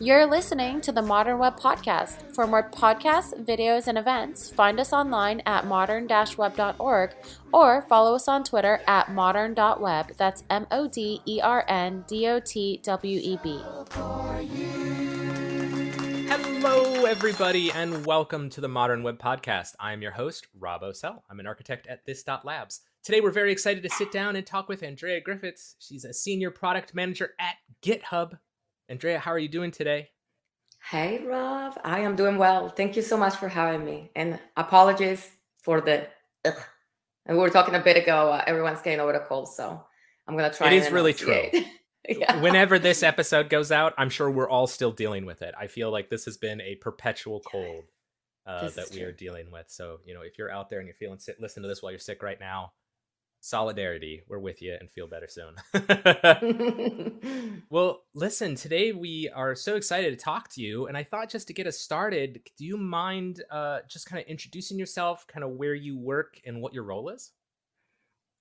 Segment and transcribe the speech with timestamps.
[0.00, 2.32] You're listening to the Modern Web Podcast.
[2.32, 7.16] For more podcasts, videos, and events, find us online at modern-web.org
[7.52, 10.12] or follow us on Twitter at modern.web.
[10.16, 13.60] That's M O D E R N D O T W E B.
[16.28, 19.74] Hello, everybody, and welcome to the Modern Web Podcast.
[19.80, 21.22] I'm your host, Rob Ocel.
[21.28, 22.82] I'm an architect at This Labs.
[23.02, 25.74] Today, we're very excited to sit down and talk with Andrea Griffiths.
[25.80, 28.38] She's a senior product manager at GitHub.
[28.88, 30.08] Andrea, how are you doing today?
[30.90, 31.78] Hey, Rob.
[31.84, 32.70] I am doing well.
[32.70, 34.10] Thank you so much for having me.
[34.16, 35.30] And apologies
[35.62, 36.06] for the.
[36.46, 36.54] Ugh.
[37.26, 38.32] And we were talking a bit ago.
[38.32, 39.84] Uh, everyone's getting over the cold, so
[40.26, 40.72] I'm gonna try.
[40.72, 41.50] It is really true.
[42.08, 42.40] yeah.
[42.40, 45.54] Whenever this episode goes out, I'm sure we're all still dealing with it.
[45.60, 47.84] I feel like this has been a perpetual cold
[48.46, 49.66] uh, that we are dealing with.
[49.68, 51.92] So you know, if you're out there and you're feeling sick, listen to this while
[51.92, 52.72] you're sick right now
[53.48, 54.22] solidarity.
[54.28, 55.54] We're with you and feel better soon.
[57.70, 60.86] well, listen, today we are so excited to talk to you.
[60.86, 64.28] And I thought just to get us started, do you mind uh, just kind of
[64.28, 67.32] introducing yourself, kind of where you work and what your role is?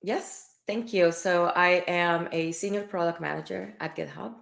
[0.01, 1.11] Yes, thank you.
[1.11, 4.35] So I am a senior product manager at GitHub.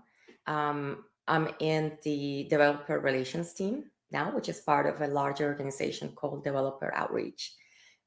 [0.48, 6.10] Um, I'm in the developer relations team now, which is part of a larger organization
[6.16, 7.54] called Developer Outreach.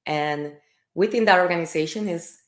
[0.06, 0.54] And
[0.94, 2.38] within that organization is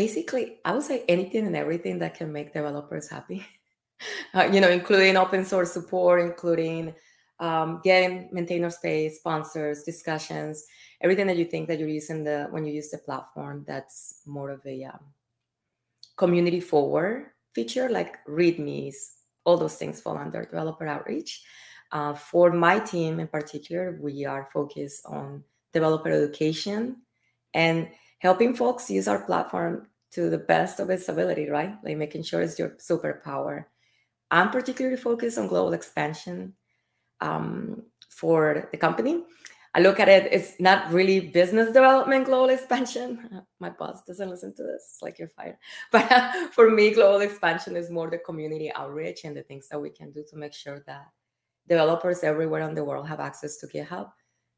[0.00, 3.44] basically, I would say anything and everything that can make developers happy.
[4.34, 6.94] uh, you know, including open source support, including
[7.38, 10.64] um, getting maintainer space, sponsors, discussions,
[11.02, 14.48] everything that you think that you're using the when you use the platform that's more
[14.48, 15.04] of a um,
[16.16, 18.96] community forward feature, like READMEs,
[19.44, 21.42] all those things fall under developer outreach.
[21.92, 25.44] Uh, for my team in particular, we are focused on
[25.74, 26.96] developer education
[27.52, 27.90] and
[28.20, 31.74] helping folks use our platform to the best of its ability, right?
[31.84, 33.66] Like making sure it's your superpower.
[34.30, 36.54] I'm particularly focused on global expansion
[37.20, 39.24] um, for the company.
[39.72, 43.42] I look at it, it's not really business development, global expansion.
[43.60, 45.56] My boss doesn't listen to this, like you're fired.
[45.92, 49.80] But uh, for me, global expansion is more the community outreach and the things that
[49.80, 51.06] we can do to make sure that
[51.68, 54.10] developers everywhere in the world have access to GitHub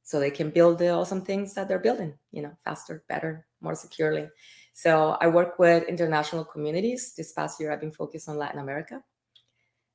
[0.02, 3.74] so they can build the awesome things that they're building, you know, faster, better, more
[3.74, 4.28] securely.
[4.72, 7.14] So I work with international communities.
[7.16, 9.02] This past year, I've been focused on Latin America.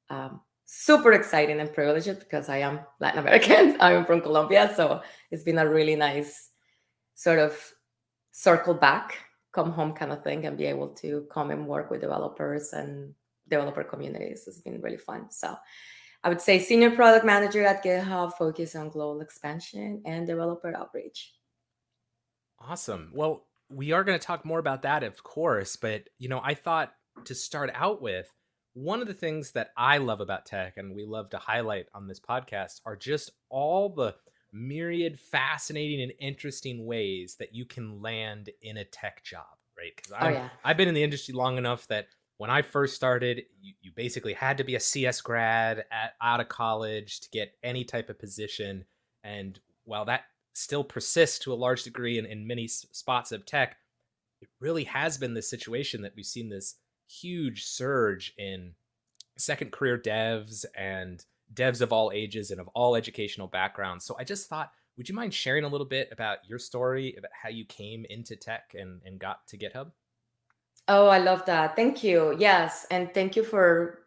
[0.10, 3.78] Um, super exciting and privileged because I am Latin American.
[3.80, 5.02] I'm from Colombia, so
[5.32, 6.52] it's been a really nice
[7.16, 7.58] sort of
[8.32, 9.18] circle back,
[9.52, 13.14] come home kind of thing, and be able to come and work with developers and
[13.50, 14.44] developer communities.
[14.48, 15.32] It's been really fun.
[15.32, 15.56] So
[16.24, 21.34] I would say senior product manager at GitHub, focus on global expansion and developer outreach.
[22.60, 23.12] Awesome.
[23.14, 26.54] Well, we are going to talk more about that, of course, but you know, I
[26.54, 26.94] thought
[27.26, 28.32] to start out with
[28.74, 32.08] one of the things that I love about tech and we love to highlight on
[32.08, 34.16] this podcast are just all the
[34.54, 39.46] myriad fascinating and interesting ways that you can land in a tech job,
[39.78, 39.92] right?
[39.96, 40.50] Because oh, yeah.
[40.64, 42.08] I've been in the industry long enough that
[42.38, 46.40] when I first started, you, you basically had to be a CS grad at, out
[46.40, 48.86] of college to get any type of position.
[49.24, 50.26] And while that
[50.58, 53.78] still persists to a large degree in, in many spots of tech,
[54.42, 56.76] it really has been this situation that we've seen this
[57.08, 58.74] huge surge in
[59.38, 61.24] second career devs and
[61.54, 64.04] devs of all ages and of all educational backgrounds.
[64.04, 67.32] So I just thought, would you mind sharing a little bit about your story, about
[67.32, 69.92] how you came into tech and, and got to GitHub?
[70.88, 71.76] Oh, I love that.
[71.76, 72.36] Thank you.
[72.40, 72.88] Yes.
[72.90, 74.00] And thank you for,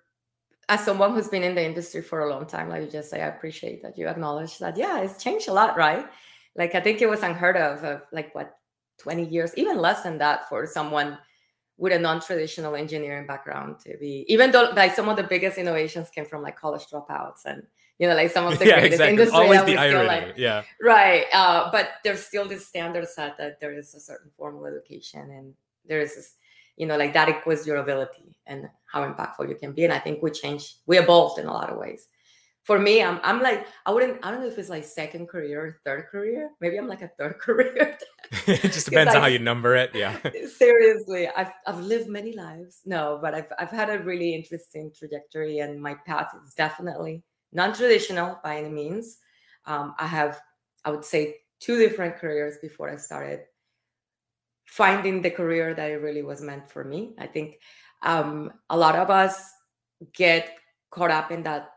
[0.68, 3.22] as someone who's been in the industry for a long time, like you just say,
[3.22, 4.76] I appreciate that you acknowledge that.
[4.76, 6.06] Yeah, it's changed a lot, right?
[6.56, 8.56] Like, I think it was unheard of, of like what,
[8.98, 11.18] 20 years, even less than that for someone
[11.80, 16.10] with a non-traditional engineering background to be even though like some of the biggest innovations
[16.10, 17.62] came from like college dropouts and
[17.98, 19.12] you know like some of the yeah, greatest exactly.
[19.12, 20.06] industry always the irony.
[20.06, 24.30] Like, yeah right uh, but there's still this standard set that there is a certain
[24.36, 25.54] formal education and
[25.86, 26.34] there is this
[26.76, 29.98] you know like that equals your ability and how impactful you can be and i
[29.98, 32.08] think we changed we evolved in a lot of ways
[32.62, 35.60] for me i'm, I'm like i wouldn't i don't know if it's like second career
[35.60, 36.50] or third career.
[36.60, 37.98] Maybe i'm like a third career.
[38.46, 40.18] It just depends on how you number it yeah.
[40.56, 42.80] Seriously I've, I've lived many lives.
[42.84, 47.22] No but I've, I've had a really interesting trajectory and my path is definitely
[47.52, 49.18] non-traditional by any means.
[49.66, 50.40] Um, i have
[50.84, 53.40] i would say two different careers before i started
[54.70, 57.12] finding the career that it really was meant for me.
[57.18, 57.58] I think
[58.02, 59.50] um, a lot of us
[60.14, 60.56] get
[60.90, 61.70] caught up in that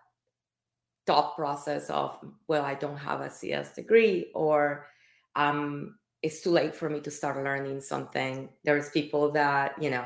[1.05, 2.17] thought process of,
[2.47, 4.87] well, I don't have a CS degree, or
[5.35, 8.49] um, it's too late for me to start learning something.
[8.63, 10.05] There's people that, you know,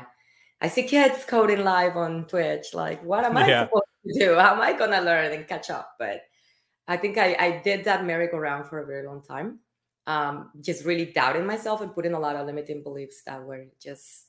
[0.60, 2.74] I see kids coding live on Twitch.
[2.74, 4.34] Like, what am I supposed to to do?
[4.36, 5.94] How am I gonna learn and catch up?
[5.98, 6.22] But
[6.86, 9.60] I think I, I did that merry-go-round for a very long time.
[10.06, 14.28] Um, just really doubting myself and putting a lot of limiting beliefs that were just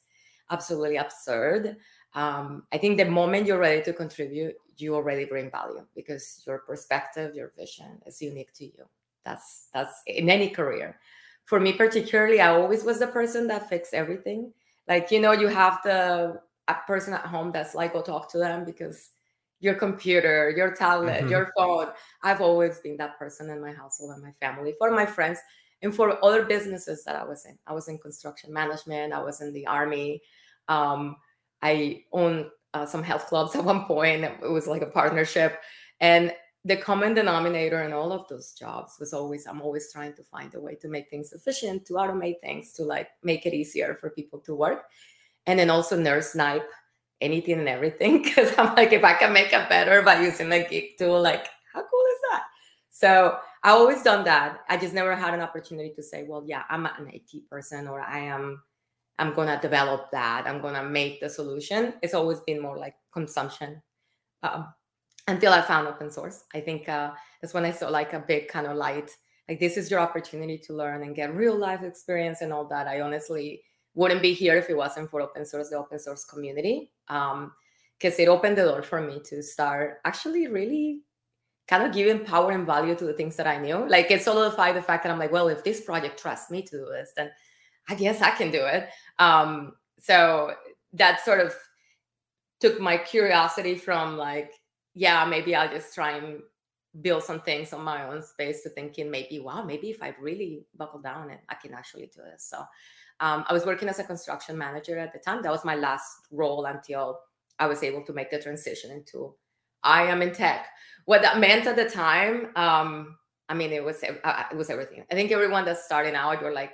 [0.52, 1.78] absolutely absurd.
[2.14, 6.60] Um, I think the moment you're ready to contribute, you already bring value because your
[6.60, 8.86] perspective, your vision is unique to you.
[9.26, 11.00] That's that's in any career.
[11.46, 14.54] For me particularly, I always was the person that fixed everything.
[14.88, 18.38] Like you know, you have the a person at home that's like, go talk to
[18.38, 19.10] them because
[19.60, 21.30] your computer, your tablet, mm-hmm.
[21.30, 21.88] your phone.
[22.24, 25.40] I've always been that person in my household and my family, for my friends,
[25.82, 27.58] and for other businesses that I was in.
[27.68, 29.14] I was in construction management.
[29.14, 30.22] I was in the army.
[30.68, 31.18] Um,
[31.62, 34.24] I owned uh, some health clubs at one point.
[34.24, 35.60] It was like a partnership,
[36.00, 36.34] and
[36.66, 40.54] the common denominator in all of those jobs was always I'm always trying to find
[40.56, 44.10] a way to make things efficient, to automate things, to like make it easier for
[44.10, 44.84] people to work,
[45.46, 46.70] and then also nerd snipe
[47.22, 50.68] anything and everything because I'm like, if I can make it better by using a
[50.68, 52.44] geek tool, like, how cool is that?
[52.90, 54.60] So I always done that.
[54.70, 58.02] I just never had an opportunity to say, well, yeah, I'm an IT person or
[58.02, 58.62] I am,
[59.20, 60.48] I'm gonna develop that.
[60.48, 61.94] I'm gonna make the solution.
[62.02, 63.82] It's always been more like consumption.
[64.42, 64.74] Um,
[65.30, 66.44] until I found open source.
[66.54, 67.12] I think uh,
[67.42, 69.12] that's when I saw like a big kind of light.
[69.48, 72.88] Like this is your opportunity to learn and get real life experience and all that.
[72.88, 73.62] I honestly
[73.94, 77.54] wouldn't be here if it wasn't for open source, the open source community, because um,
[78.02, 81.02] it opened the door for me to start actually really
[81.68, 83.88] kind of giving power and value to the things that I knew.
[83.88, 86.78] Like it solidified the fact that I'm like, well, if this project trusts me to
[86.78, 87.30] do this, then
[87.90, 88.90] I guess I can do it.
[89.18, 90.54] Um, so
[90.94, 91.56] that sort of
[92.60, 94.52] took my curiosity from like,
[94.94, 96.42] yeah, maybe I'll just try and
[97.02, 100.66] build some things on my own space to thinking maybe, wow, maybe if I really
[100.76, 102.46] buckle down and I can actually do this.
[102.50, 102.60] So
[103.20, 105.42] um, I was working as a construction manager at the time.
[105.42, 107.20] That was my last role until
[107.60, 109.36] I was able to make the transition into
[109.84, 110.68] I am in tech.
[111.06, 115.06] What that meant at the time, um, I mean, it was uh, it was everything.
[115.12, 116.74] I think everyone that's starting out, you're like,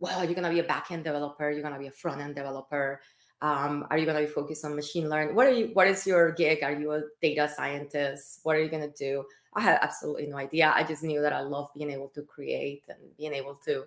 [0.00, 3.00] well, you're gonna be a backend developer, you're gonna be a front end developer.
[3.42, 5.34] Um, are you gonna be focused on machine learning?
[5.34, 5.70] What are you?
[5.72, 6.62] What is your gig?
[6.62, 8.40] Are you a data scientist?
[8.42, 9.24] What are you gonna do?
[9.54, 10.72] I had absolutely no idea.
[10.74, 13.84] I just knew that I love being able to create and being able to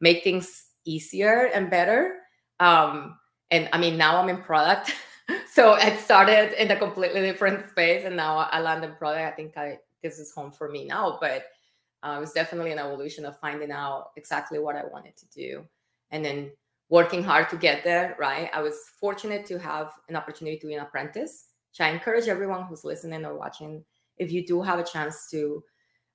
[0.00, 2.18] make things easier and better.
[2.60, 3.18] Um,
[3.50, 4.94] and I mean, now I'm in product.
[5.52, 9.32] so it started in a completely different space and now I land in product.
[9.32, 11.44] I think I this is home for me now, but
[12.02, 15.64] uh, it was definitely an evolution of finding out exactly what I wanted to do
[16.10, 16.50] and then
[16.88, 18.50] working hard to get there, right?
[18.52, 21.46] I was fortunate to have an opportunity to be an apprentice.
[21.70, 23.84] So I encourage everyone who's listening or watching,
[24.18, 25.64] if you do have a chance to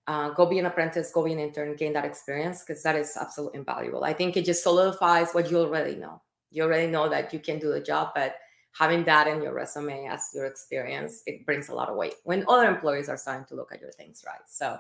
[0.06, 3.18] uh, go be an apprentice, go be an intern, gain that experience because that is
[3.20, 4.04] absolutely invaluable.
[4.04, 6.22] I think it just solidifies what you already know.
[6.52, 8.36] You already know that you can do the job, but
[8.72, 12.46] having that in your resume as your experience, it brings a lot of weight when
[12.48, 14.42] other employees are starting to look at your things, right?
[14.48, 14.78] So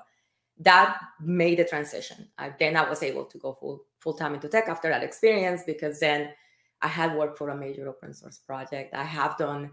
[0.60, 2.28] that made the transition.
[2.60, 6.00] Then I was able to go full full time into tech after that experience because
[6.00, 6.30] then
[6.82, 8.94] I had worked for a major open source project.
[8.94, 9.72] I have done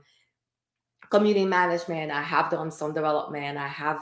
[1.11, 2.11] community management.
[2.11, 3.59] I have done some development.
[3.59, 4.01] I have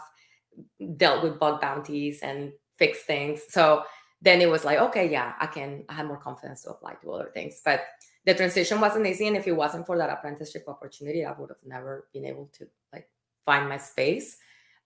[0.96, 3.42] dealt with bug bounties and fixed things.
[3.48, 3.84] So
[4.20, 7.12] then it was like, okay, yeah, I can, I had more confidence to apply to
[7.12, 7.60] other things.
[7.64, 7.82] But
[8.24, 9.26] the transition wasn't easy.
[9.26, 12.68] And if it wasn't for that apprenticeship opportunity, I would have never been able to
[12.92, 13.08] like
[13.44, 14.36] find my space.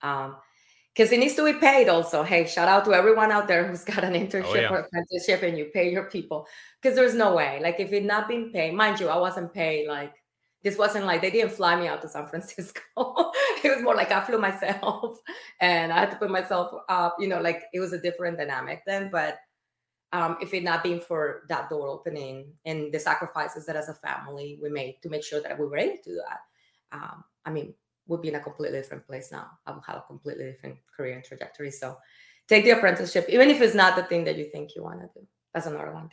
[0.03, 0.37] Um,
[0.97, 2.23] because it needs to be paid also.
[2.23, 4.71] Hey, shout out to everyone out there who's got an oh, internship oh, yeah.
[4.71, 6.49] or apprenticeship and you pay your people.
[6.81, 7.61] Because there's no way.
[7.63, 10.15] Like if it not been paid, mind you, I wasn't paid like
[10.63, 12.81] this wasn't like they didn't fly me out to San Francisco.
[13.63, 15.19] it was more like I flew myself
[15.61, 18.83] and I had to put myself up, you know, like it was a different dynamic
[18.87, 19.11] then.
[19.13, 19.39] But
[20.13, 23.95] um, if it not been for that door opening and the sacrifices that as a
[23.95, 27.51] family we made to make sure that we were able to do that, um, I
[27.51, 27.75] mean,
[28.07, 29.51] we'd be in a completely different place now.
[29.67, 31.71] I would have a completely different career and trajectory.
[31.71, 31.97] So
[32.49, 35.09] take the apprenticeship, even if it's not the thing that you think you want to
[35.15, 35.27] do.
[35.53, 36.11] That's another one.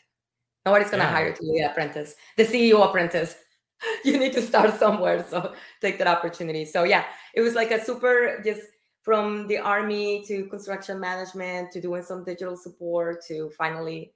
[0.65, 1.12] Nobody's going to yeah.
[1.12, 3.35] hire you to be the apprentice, the CEO apprentice.
[4.05, 5.25] you need to start somewhere.
[5.29, 6.65] So take that opportunity.
[6.65, 8.62] So yeah, it was like a super just
[9.01, 14.13] from the army to construction management to doing some digital support to finally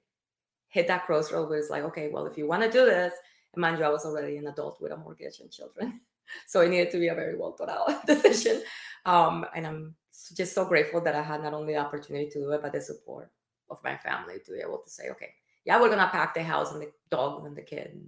[0.68, 3.12] hit that crossroad where it's like, okay, well, if you want to do this,
[3.56, 6.00] mind you, I was already an adult with a mortgage and children.
[6.46, 8.62] So it needed to be a very well thought out decision.
[9.06, 9.94] Um, and I'm
[10.34, 12.80] just so grateful that I had not only the opportunity to do it, but the
[12.80, 13.30] support
[13.70, 16.72] of my family to be able to say, okay, yeah, we're gonna pack the house
[16.72, 18.00] and the dog and the kid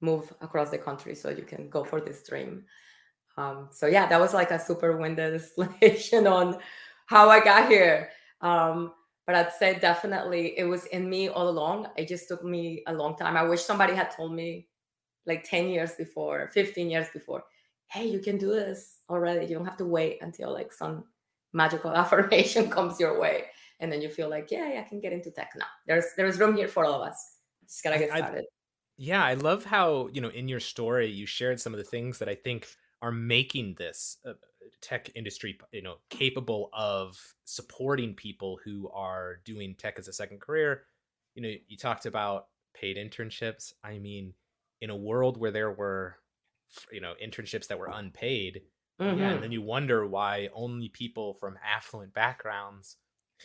[0.00, 2.64] move across the country so you can go for this dream.
[3.36, 6.58] Um, so yeah, that was like a super winded explanation on
[7.06, 8.10] how I got here.
[8.40, 8.92] Um,
[9.26, 11.88] but I'd say definitely it was in me all along.
[11.96, 13.36] It just took me a long time.
[13.36, 14.68] I wish somebody had told me
[15.26, 17.44] like 10 years before, 15 years before,
[17.88, 19.46] hey, you can do this already.
[19.46, 21.04] You don't have to wait until like some
[21.52, 23.46] magical affirmation comes your way.
[23.80, 25.66] And then you feel like, yeah, yeah I can get into tech now.
[25.86, 27.36] There's there's room here for all of us.
[27.66, 28.40] Just gotta get started.
[28.40, 28.44] I,
[28.96, 32.18] yeah, I love how, you know, in your story you shared some of the things
[32.18, 32.66] that I think
[33.02, 34.32] are making this uh,
[34.80, 40.40] tech industry, you know, capable of supporting people who are doing tech as a second
[40.40, 40.84] career.
[41.34, 43.74] You know, you talked about paid internships.
[43.84, 44.32] I mean,
[44.80, 46.16] in a world where there were
[46.92, 48.62] you know internships that were unpaid
[49.00, 49.18] mm-hmm.
[49.18, 52.96] yeah, and then you wonder why only people from affluent backgrounds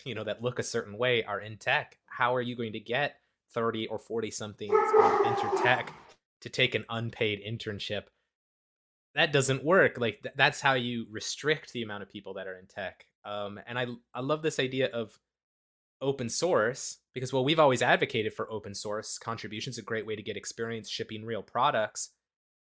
[0.05, 2.79] you know that look a certain way are in tech how are you going to
[2.79, 3.17] get
[3.53, 4.71] 30 or 40 something
[5.25, 5.93] enter tech
[6.41, 8.03] to take an unpaid internship
[9.13, 12.57] that doesn't work like th- that's how you restrict the amount of people that are
[12.57, 15.17] in tech um, and i i love this idea of
[16.01, 20.23] open source because well we've always advocated for open source contributions a great way to
[20.23, 22.09] get experience shipping real products.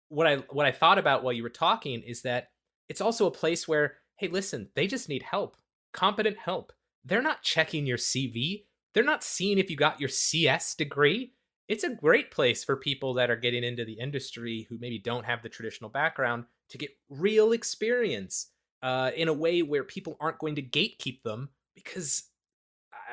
[0.10, 2.50] What i what i thought about while you were talking is that
[2.90, 5.58] it's also a place where hey listen they just need help
[5.94, 6.74] competent help.
[7.06, 8.64] They're not checking your cv
[8.94, 11.34] they're not seeing if you got your cs degree.
[11.68, 15.26] It's a great place for people that are getting into the industry who maybe don't
[15.26, 18.52] have the traditional background to get real experience
[18.82, 22.24] uh, in a way where people aren't going to gatekeep them because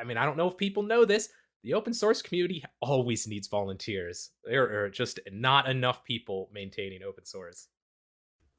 [0.01, 1.29] I mean, I don't know if people know this.
[1.63, 4.31] The open source community always needs volunteers.
[4.45, 7.69] There are just not enough people maintaining open source.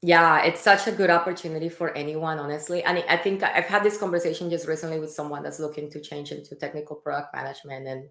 [0.02, 2.82] Yeah, it's such a good opportunity for anyone, honestly.
[2.82, 6.32] And I think I've had this conversation just recently with someone that's looking to change
[6.32, 7.86] into technical product management.
[7.86, 8.08] And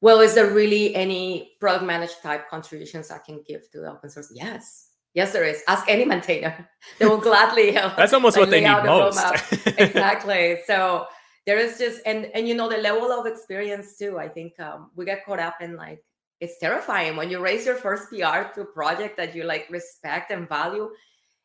[0.00, 4.08] well, is there really any product managed type contributions I can give to the open
[4.08, 4.32] source?
[4.32, 4.90] Yes.
[5.12, 5.62] Yes, there is.
[5.66, 6.68] Ask any maintainer.
[7.00, 7.96] They will gladly help.
[7.96, 9.66] That's almost like, what they need most.
[9.78, 10.60] exactly.
[10.66, 11.06] So
[11.46, 14.90] there is just and and you know the level of experience too i think um,
[14.94, 16.02] we get caught up in like
[16.40, 20.30] it's terrifying when you raise your first pr to a project that you like respect
[20.30, 20.90] and value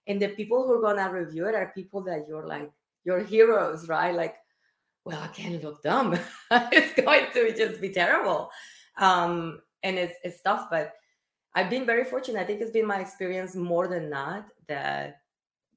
[0.07, 2.71] and the people who are gonna review it are people that you're like
[3.03, 4.15] your heroes right?
[4.15, 4.35] Like
[5.03, 6.17] well i can't look dumb.
[6.51, 8.49] It's going to just be terrible.
[8.97, 10.93] Um and it's it's tough but
[11.53, 12.39] i've been very fortunate.
[12.39, 15.21] I think it's been my experience more than not that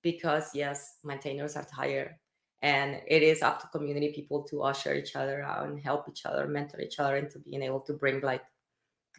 [0.02, 2.14] because yes maintainers are tired
[2.62, 6.26] and it is up to community people to usher each other out and help each
[6.26, 8.42] other mentor each other into being able to bring like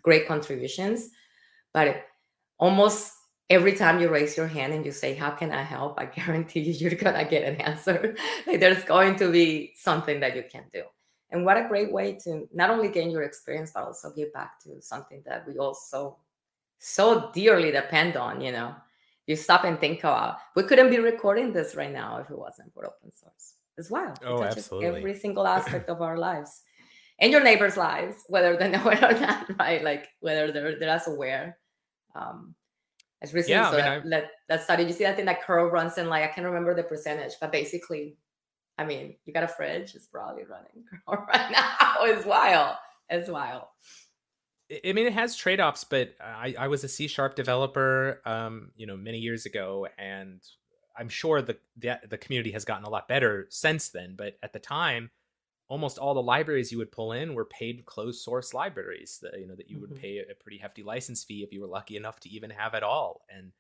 [0.02, 1.10] great contributions.
[1.74, 2.04] But
[2.58, 3.14] almost
[3.50, 5.98] every time you raise your hand and you say how can i help?
[5.98, 8.16] I guarantee you you're gonna get an answer.
[8.48, 10.84] Like there's going to be something that you can do.
[11.32, 14.60] And what a great way to not only gain your experience but also give back
[14.64, 16.18] to something that we also
[16.80, 18.74] so dearly depend on you know
[19.30, 22.74] you stop and think about we couldn't be recording this right now if it wasn't
[22.74, 24.12] for open source as well.
[24.12, 24.88] It oh, touches absolutely.
[24.88, 26.64] every single aspect of our lives
[27.20, 29.84] and your neighbors lives whether they know it or not right?
[29.84, 31.60] Like whether they're they're as aware
[32.16, 32.56] um
[33.22, 35.68] as recently yeah, so I mean, that, that, study you see that thing that Carl
[35.68, 38.16] runs in like i can't remember the percentage but basically
[38.78, 42.06] i mean you got a fridge it's probably running right now.
[42.06, 42.78] It's wild.
[43.10, 43.66] It's wild
[44.72, 48.72] I mean, it has trade offs, but I, I was a C sharp developer, um,
[48.76, 50.42] you know, many years ago, and
[50.98, 54.16] I'm sure the, the the community has gotten a lot better since then.
[54.16, 55.10] But at the time,
[55.70, 59.48] almost all the libraries you would pull in were paid closed source libraries that you
[59.48, 60.02] know that you would mm-hmm.
[60.02, 62.84] pay a pretty hefty license fee if you were lucky enough to even have it
[62.84, 63.22] all.
[63.36, 63.52] And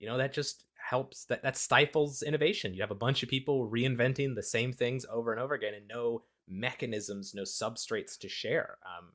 [0.00, 2.74] you know that just helps that that stifles innovation.
[2.74, 5.86] You have a bunch of people reinventing the same things over and over again, and
[5.86, 8.78] no mechanisms, no substrates to share.
[8.86, 9.10] Um,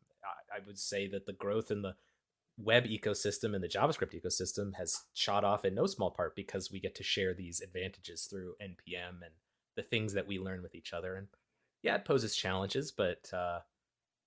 [0.54, 1.96] I would say that the growth in the
[2.58, 6.80] web ecosystem and the JavaScript ecosystem has shot off in no small part because we
[6.80, 9.34] get to share these advantages through npm and
[9.76, 11.16] the things that we learn with each other.
[11.16, 11.28] And
[11.82, 13.60] yeah, it poses challenges, but uh,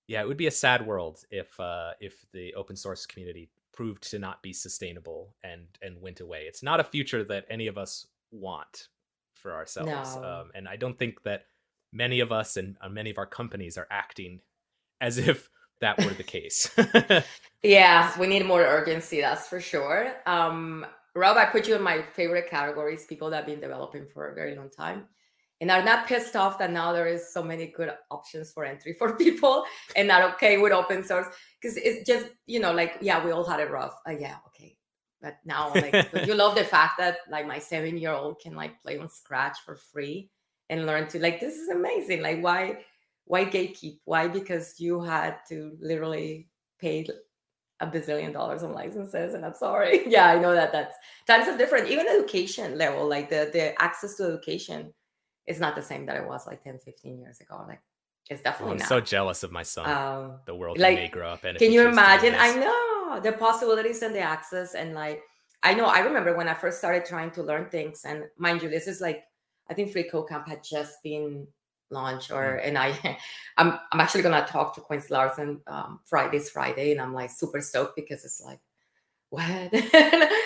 [0.07, 4.09] yeah, it would be a sad world if uh, if the open source community proved
[4.09, 6.43] to not be sustainable and and went away.
[6.47, 8.87] It's not a future that any of us want
[9.33, 10.23] for ourselves, no.
[10.23, 11.45] um, and I don't think that
[11.93, 14.41] many of us and uh, many of our companies are acting
[15.01, 15.49] as if
[15.81, 16.69] that were the case.
[17.63, 20.13] yeah, we need more urgency, that's for sure.
[20.25, 24.27] Um, Rob, I put you in my favorite categories, people that have been developing for
[24.29, 25.05] a very long time
[25.59, 28.93] and are not pissed off that now there is so many good options for entry
[28.93, 29.63] for people
[29.95, 31.27] and not okay with open source
[31.61, 34.75] because it's just you know like yeah we all had it rough uh, yeah okay
[35.21, 38.81] but now like you love the fact that like my seven year old can like
[38.81, 40.29] play on scratch for free
[40.69, 42.77] and learn to like this is amazing like why
[43.27, 43.99] why gatekeep?
[44.05, 44.27] Why?
[44.27, 46.47] Because you had to literally
[46.79, 47.05] pay
[47.79, 50.95] a bazillion dollars on licenses and i'm sorry yeah i know that that's
[51.27, 54.91] times are different even education level like the the access to education
[55.45, 57.79] is not the same that it was like 10 15 years ago like
[58.31, 58.87] it's definitely oh, i'm not.
[58.87, 61.71] so jealous of my son um, the world like, he may grow up in can
[61.71, 65.21] you imagine i know the possibilities and the access and like
[65.63, 68.69] I know I remember when I first started trying to learn things, and mind you,
[68.69, 69.23] this is like
[69.69, 71.47] I think Free Code Camp had just been
[71.89, 72.67] launched, or mm-hmm.
[72.67, 73.17] and I,
[73.57, 77.61] I'm I'm actually gonna talk to Quincy Larson um, Friday's Friday, and I'm like super
[77.61, 78.59] stoked because it's like,
[79.29, 79.73] what?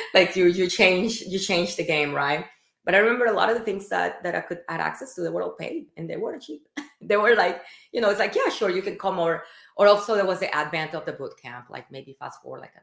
[0.13, 2.45] like you you change you change the game, right?
[2.83, 5.21] But I remember a lot of the things that that I could had access to,
[5.21, 6.67] they were all paid, and they weren't cheap.
[7.01, 9.43] they were like, you know, it's like yeah, sure, you can come or
[9.77, 12.73] or also there was the advent of the boot camp, like maybe fast forward like
[12.75, 12.81] a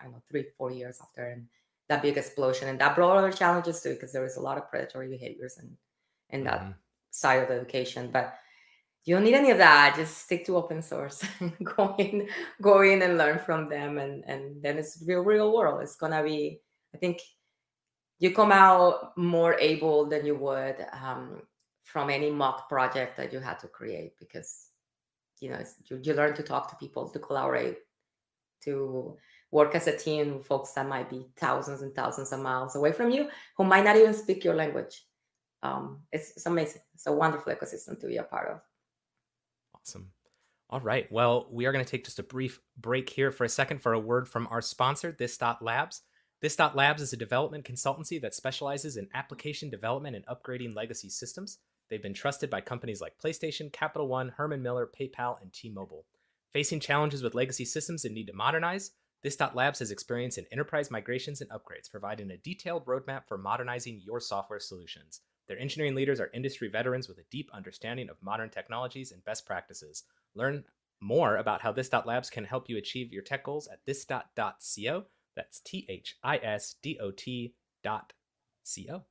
[0.00, 1.46] I don't know, three, four years after and
[1.88, 2.68] that big explosion.
[2.68, 5.76] And that brought other challenges too, because there was a lot of predatory behaviors and
[6.30, 6.70] and that mm-hmm.
[7.18, 8.10] Side of education.
[8.12, 8.34] But
[9.04, 9.94] you don't need any of that.
[9.96, 11.22] Just stick to open source.
[11.62, 12.28] go in,
[12.60, 13.98] go in and learn from them.
[13.98, 15.82] And and then it's real, real world.
[15.82, 16.60] It's gonna be,
[16.94, 17.20] I think
[18.18, 21.42] you come out more able than you would um,
[21.84, 24.66] from any mock project that you had to create because
[25.40, 27.78] you know you, you learn to talk to people to collaborate
[28.60, 29.16] to
[29.50, 32.92] work as a team with folks that might be thousands and thousands of miles away
[32.92, 35.04] from you who might not even speak your language.
[35.62, 36.82] Um, it's, it's amazing.
[36.94, 38.60] It's a wonderful ecosystem to be a part of.
[39.74, 40.12] Awesome.
[40.70, 41.10] All right.
[41.10, 43.92] Well, we are going to take just a brief break here for a second for
[43.92, 46.02] a word from our sponsor, This dot Labs.
[46.40, 51.58] This Labs is a development consultancy that specializes in application development and upgrading legacy systems.
[51.88, 56.04] They've been trusted by companies like PlayStation, Capital One, Herman Miller, PayPal, and T Mobile.
[56.52, 60.46] Facing challenges with legacy systems and need to modernize, this dot Labs has experience in
[60.52, 65.22] enterprise migrations and upgrades, providing a detailed roadmap for modernizing your software solutions.
[65.48, 69.46] Their engineering leaders are industry veterans with a deep understanding of modern technologies and best
[69.46, 70.04] practices.
[70.34, 70.64] Learn
[71.00, 75.04] more about how this Labs can help you achieve your tech goals at this.co.
[75.36, 78.12] That's T H I S D O T dot
[78.64, 79.04] co.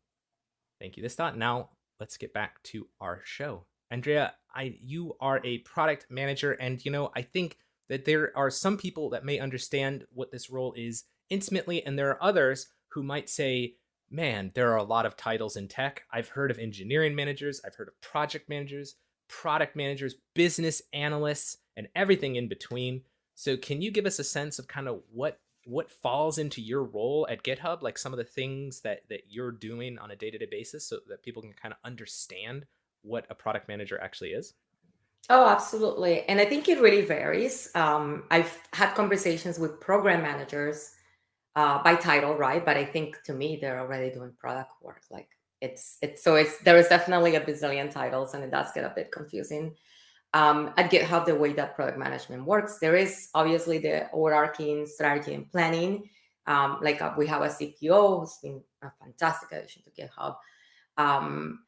[0.79, 1.37] Thank you, this dot.
[1.37, 3.65] Now let's get back to our show.
[3.89, 7.57] Andrea, I you are a product manager, and you know, I think
[7.89, 12.09] that there are some people that may understand what this role is intimately, and there
[12.09, 13.75] are others who might say,
[14.09, 16.03] man, there are a lot of titles in tech.
[16.11, 18.95] I've heard of engineering managers, I've heard of project managers,
[19.27, 23.01] product managers, business analysts, and everything in between.
[23.35, 26.83] So, can you give us a sense of kind of what what falls into your
[26.83, 30.31] role at GitHub, like some of the things that that you're doing on a day
[30.31, 32.65] to day basis, so that people can kind of understand
[33.01, 34.53] what a product manager actually is?
[35.29, 36.23] Oh, absolutely.
[36.23, 37.69] And I think it really varies.
[37.75, 40.91] Um, I've had conversations with program managers
[41.57, 42.63] uh, by title, right?
[42.63, 45.01] But I think to me, they're already doing product work.
[45.09, 45.27] Like
[45.59, 48.93] it's it's so it's there is definitely a bazillion titles, and it does get a
[48.95, 49.75] bit confusing.
[50.35, 55.33] Um, at GitHub, the way that product management works, there is obviously the overarching strategy
[55.33, 56.09] and planning.
[56.45, 60.35] Um, like uh, we have a CPO who's been a fantastic addition to GitHub.
[60.97, 61.63] Um,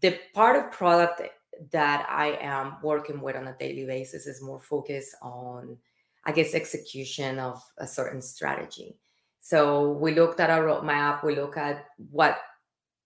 [0.00, 1.20] the part of product
[1.72, 5.76] that I am working with on a daily basis is more focused on,
[6.24, 8.96] I guess, execution of a certain strategy.
[9.46, 12.38] So we looked at our roadmap, we look at what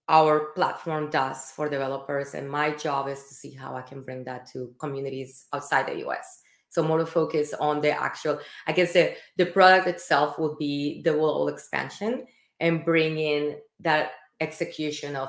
[0.08, 4.24] our platform does for developers, and my job is to see how I can bring
[4.24, 6.40] that to communities outside the US.
[6.70, 11.02] So more to focus on the actual, I guess the, the product itself would be
[11.02, 12.24] the whole expansion
[12.58, 15.28] and bring in that execution of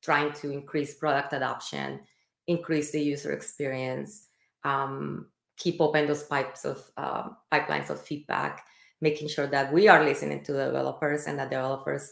[0.00, 2.02] trying to increase product adoption
[2.46, 4.28] increase the user experience,
[4.62, 8.64] um, keep open those pipes of uh, pipelines of feedback,
[9.00, 12.10] making sure that we are listening to the developers and that developers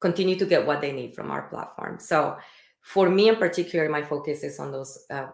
[0.00, 1.98] continue to get what they need from our platform.
[1.98, 2.36] So,
[2.82, 5.26] for me in particular, my focus is on those uh,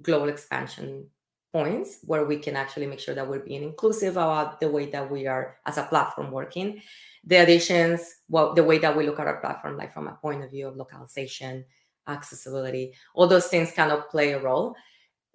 [0.00, 1.06] global expansion
[1.52, 5.10] points where we can actually make sure that we're being inclusive about the way that
[5.10, 6.80] we are as a platform working.
[7.24, 10.42] The additions, well, the way that we look at our platform, like from a point
[10.42, 11.66] of view of localization,
[12.08, 14.74] accessibility all those things kind of play a role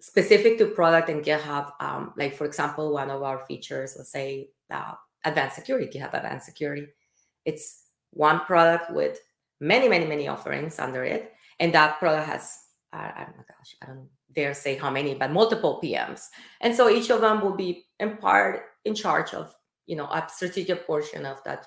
[0.00, 4.48] specific to product and github um, like for example one of our features let's say
[4.70, 6.86] uh, advanced security github advanced security.
[7.44, 9.18] It's one product with
[9.60, 12.58] many many many offerings under it and that product has
[12.92, 16.26] uh, oh my gosh i don't dare say how many but multiple pms
[16.60, 19.54] and so each of them will be in part in charge of
[19.86, 21.66] you know a strategic portion of that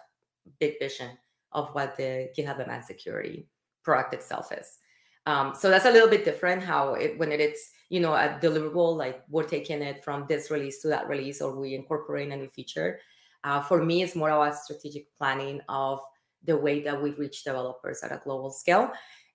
[0.60, 1.12] big vision
[1.52, 3.48] of what the github advanced security
[3.84, 4.80] product itself is
[5.26, 8.96] um, so that's a little bit different how it when it's you know a deliverable
[8.98, 12.50] like we're taking it from this release to that release or we incorporate a new
[12.50, 13.00] feature.
[13.44, 16.00] Uh, for me, it's more about strategic planning of
[16.46, 18.92] the way that we reach developers at a global scale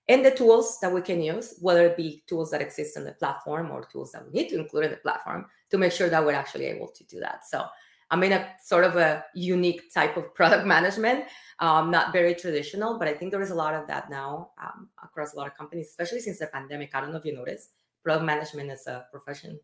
[0.09, 3.11] and the tools that we can use, whether it be tools that exist on the
[3.13, 6.25] platform or tools that we need to include in the platform to make sure that
[6.25, 7.45] we're actually able to do that.
[7.47, 7.65] So
[8.11, 11.25] I'm in a sort of a unique type of product management,
[11.59, 14.89] um, not very traditional, but I think there is a lot of that now um,
[15.03, 16.95] across a lot of companies, especially since the pandemic.
[16.95, 17.69] I don't know if you noticed,
[18.03, 19.59] product management as a profession,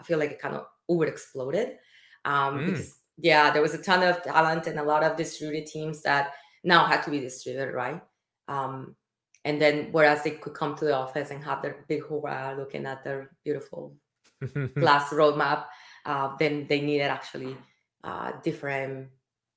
[0.00, 1.76] I feel like it kind of over exploded
[2.24, 2.66] um, mm.
[2.66, 6.34] because yeah, there was a ton of talent and a lot of distributed teams that
[6.64, 8.00] now had to be distributed, right?
[8.46, 8.96] Um,
[9.44, 12.86] and then whereas they could come to the office and have their big hurrah looking
[12.86, 13.94] at their beautiful
[14.74, 15.64] glass roadmap,
[16.06, 17.56] uh, then they needed actually
[18.04, 19.08] uh, different,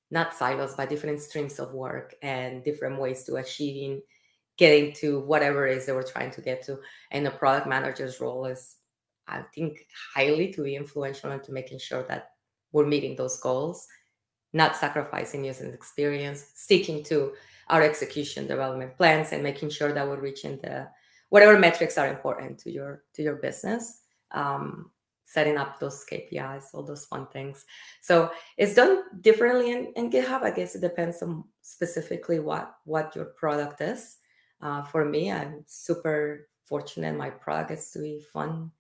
[0.10, 4.01] not silos, but different streams of work and different ways to achieving
[4.58, 6.77] getting to whatever it is they were trying to get to.
[7.10, 8.75] And the product manager's role is,
[9.27, 12.32] I think, highly to be influential and to making sure that
[12.71, 13.88] we're meeting those goals,
[14.54, 17.34] not sacrificing user experience, sticking to
[17.69, 20.88] our execution development plans and making sure that we're reaching the
[21.30, 24.01] whatever metrics are important to your to your business
[24.32, 24.91] um,
[25.32, 27.65] setting up those kpis all those fun things.
[28.02, 30.44] So it's done differently in, in github.
[30.44, 34.17] I guess it depends on specifically what what your product is.
[34.62, 37.17] Uh, for me i'm super fortunate.
[37.17, 38.72] My product is to be fun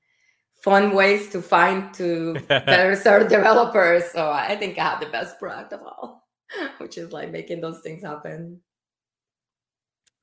[0.61, 4.03] fun ways to find to better serve developers.
[4.11, 6.27] So i think i have the best product of all
[6.79, 8.59] which is like making those things happen.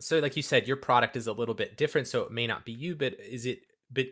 [0.01, 2.67] So like you said your product is a little bit different so it may not
[2.67, 3.61] be you but is it
[3.91, 4.07] but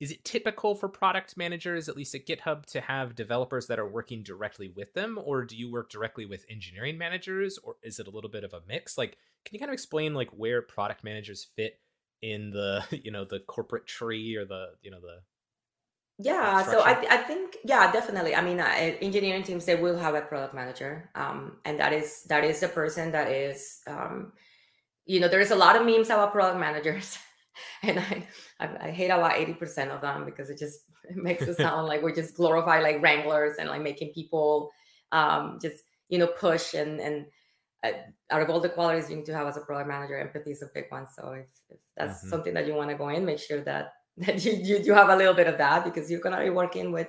[0.00, 3.88] is it typical for product managers at least at github to have developers that are
[3.88, 5.18] working directly with them?
[5.22, 7.58] Or do you work directly with engineering managers?
[7.58, 8.96] Or is it a little bit of a mix?
[8.96, 11.78] Like can you kind of explain like where product managers fit
[12.22, 15.20] in the you know the corporate tree or the you know the
[16.22, 18.34] yeah so I, I think yeah definitely.
[18.34, 18.66] I mean uh,
[19.00, 22.68] engineering teams they will have a product manager um, and that is that is the
[22.68, 24.32] person that is um,
[25.10, 27.18] you know, there's a lot of memes about product managers,
[27.82, 28.26] and I,
[28.58, 31.86] I, I hate about eighty percent of them because it just it makes it sound
[31.86, 34.70] like we're just glorify like wranglers and like making people
[35.12, 37.26] um, just you know push and and
[37.82, 37.92] uh,
[38.30, 40.62] out of all the qualities you need to have as a product manager, empathy is
[40.62, 41.06] a big one.
[41.06, 42.28] So if, if that's mm-hmm.
[42.28, 45.08] something that you want to go in, make sure that that you, you you have
[45.08, 47.08] a little bit of that because you're gonna be working with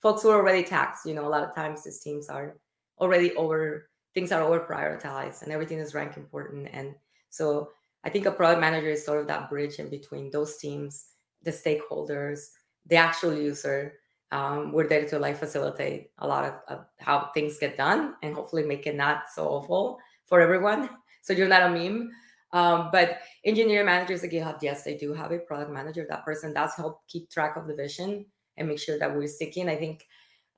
[0.00, 1.06] folks who are already taxed.
[1.06, 2.56] You know, a lot of times these teams are
[2.98, 6.94] already over things are over prioritized and everything is rank important and
[7.30, 7.70] so
[8.04, 11.06] I think a product manager is sort of that bridge in between those teams,
[11.42, 12.48] the stakeholders,
[12.86, 13.94] the actual user.
[14.32, 18.34] Um, we're there to like facilitate a lot of, of, how things get done and
[18.34, 20.88] hopefully make it not so awful for everyone.
[21.22, 22.10] So you're not a meme.
[22.52, 26.06] Um, but engineering managers at GitHub, yes, they do have a product manager.
[26.08, 29.68] That person does help keep track of the vision and make sure that we're sticking.
[29.68, 30.04] I think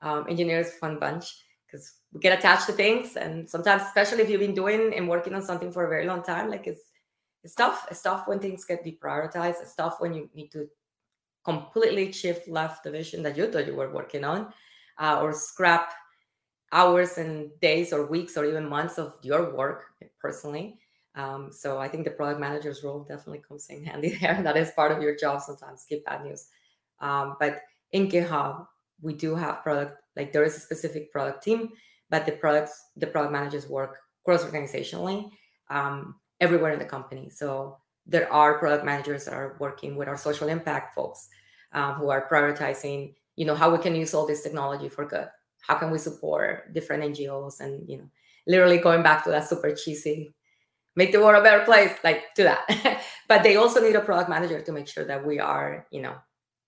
[0.02, 1.26] um, engineers fun bunch
[1.66, 5.34] because we get attached to things and sometimes especially if you've been doing and working
[5.34, 6.82] on something for a very long time like it's
[7.44, 9.62] it's tough it's tough when things get deprioritized.
[9.62, 10.68] It's tough when you need to
[11.44, 14.52] completely shift left the vision that you thought you were working on
[14.98, 15.92] uh, or scrap
[16.72, 19.84] hours and days or weeks or even months of your work
[20.18, 20.78] personally.
[21.16, 24.42] Um, so i think the product manager's role definitely comes in handy there.
[24.42, 26.48] That is part of your job sometimes keep bad news.
[27.00, 27.60] Um, but
[27.92, 28.66] in github
[29.02, 31.70] we do have product like there is a specific product team
[32.10, 35.30] but the products the product managers work cross organizationally
[35.70, 37.28] um, everywhere in the company.
[37.30, 41.28] So there are product managers that are working with our social impact folks
[41.72, 45.28] um, who are prioritizing you know how we can use all this technology for good.
[45.66, 48.08] How can we support different ngos and you know
[48.46, 50.34] literally going back to that super cheesy
[50.96, 53.00] make the world a better place like to that.
[53.28, 56.16] But they also need a product manager to make sure that we are you know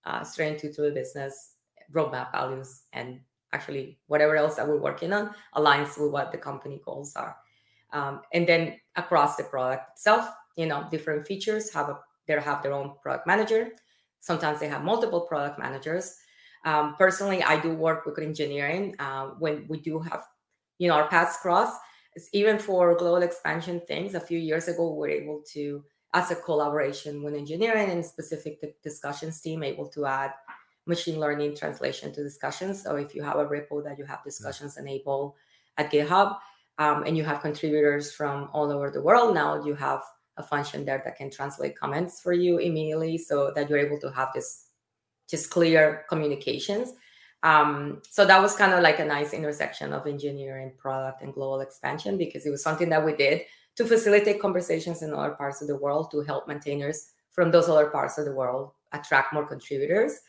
[0.05, 1.53] uh, straight to the business
[1.93, 3.21] roadmap values and
[3.53, 7.37] actually whatever else that we're working on aligns with what the company goals are
[7.93, 12.61] um, and then across the product itself you know different features have a they have
[12.61, 13.69] their own product manager.
[14.19, 16.17] Sometimes they have multiple product managers.
[16.65, 20.23] Um, personally i do work with engineering uh, when we do have
[20.79, 21.71] you know our paths cross.
[22.15, 26.31] It's even for global expansion things a few years ago we were able to as
[26.31, 30.31] a collaboration with engineering and specific discussions team able to add
[30.87, 32.81] machine learning translation to discussions.
[32.81, 35.33] So if you have a repo that you have discussions enabled
[35.77, 36.37] at GitHub
[36.79, 40.01] um, and you have contributors from all over the world, now you have
[40.37, 44.11] a function there that can translate comments for you immediately so that you're able to
[44.11, 44.67] have this
[45.29, 46.93] just clear communications.
[47.43, 51.61] Um, so that was kind of like a nice intersection of engineering, product, and global
[51.61, 53.41] expansion because it was something that we did
[53.75, 57.87] to facilitate conversations in other parts of the world to help maintainers from those other
[57.87, 60.19] parts of the world attract more contributors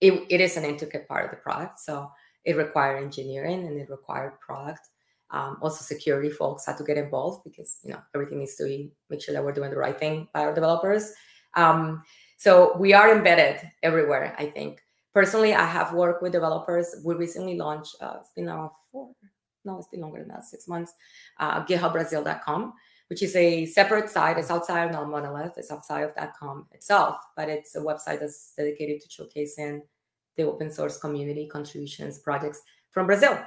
[0.00, 1.80] it, it is an intricate part of the product.
[1.80, 2.10] So
[2.44, 4.88] it required engineering and it required product.
[5.34, 8.92] Um, also, security folks had to get involved because you know everything needs to be
[9.10, 11.12] make sure that we're doing the right thing by our developers.
[11.54, 12.04] Um,
[12.36, 14.36] so we are embedded everywhere.
[14.38, 14.80] I think
[15.12, 16.94] personally, I have worked with developers.
[17.04, 17.96] We recently launched.
[18.00, 19.10] Uh, it's been now four.
[19.64, 20.44] No, it's been longer than that.
[20.44, 20.92] Six months.
[21.40, 22.74] Uh, GitHubBrazil.com,
[23.08, 24.38] which is a separate site.
[24.38, 25.54] It's outside of non-monolith.
[25.56, 29.80] It's outside of .com itself, but it's a website that's dedicated to showcasing
[30.36, 33.38] the open source community contributions projects from Brazil.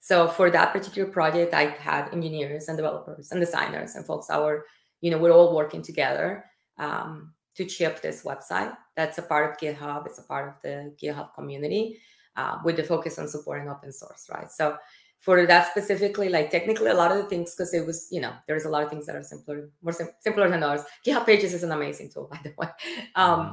[0.00, 4.40] So for that particular project, I had engineers and developers and designers and folks that
[4.40, 4.66] were,
[5.00, 6.44] you know, we're all working together
[6.78, 8.76] um, to chip this website.
[8.94, 10.06] That's a part of GitHub.
[10.06, 12.00] It's a part of the GitHub community
[12.36, 14.50] uh, with the focus on supporting open source, right?
[14.50, 14.76] So
[15.18, 18.32] for that specifically, like technically a lot of the things, because it was, you know,
[18.46, 20.82] there's a lot of things that are simpler, more sim- simpler than others.
[21.04, 22.68] GitHub Pages is an amazing tool, by the way.
[23.14, 23.52] Um, mm-hmm.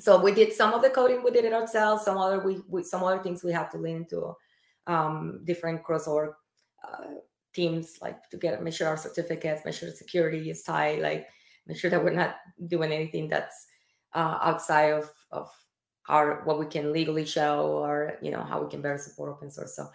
[0.00, 2.04] So we did some of the coding, we did it ourselves.
[2.04, 4.34] Some other we, we some other things we have to lean into
[4.86, 6.34] um, different crossover
[6.86, 7.14] uh,
[7.52, 11.26] teams, like to get make sure our certificates, make sure the security is tight, like
[11.66, 13.66] make sure that we're not doing anything that's
[14.14, 15.50] uh, outside of of
[16.08, 19.50] our what we can legally show or you know how we can better support open
[19.50, 19.76] source.
[19.76, 19.88] So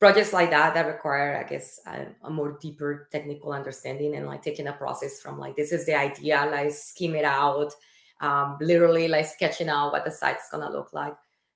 [0.00, 4.42] projects like that that require i guess a, a, more deeper technical understanding and like
[4.42, 7.72] taking a process from like this is the idea like scheme it out
[8.20, 11.14] um, literally like sketching out what the site's gonna look like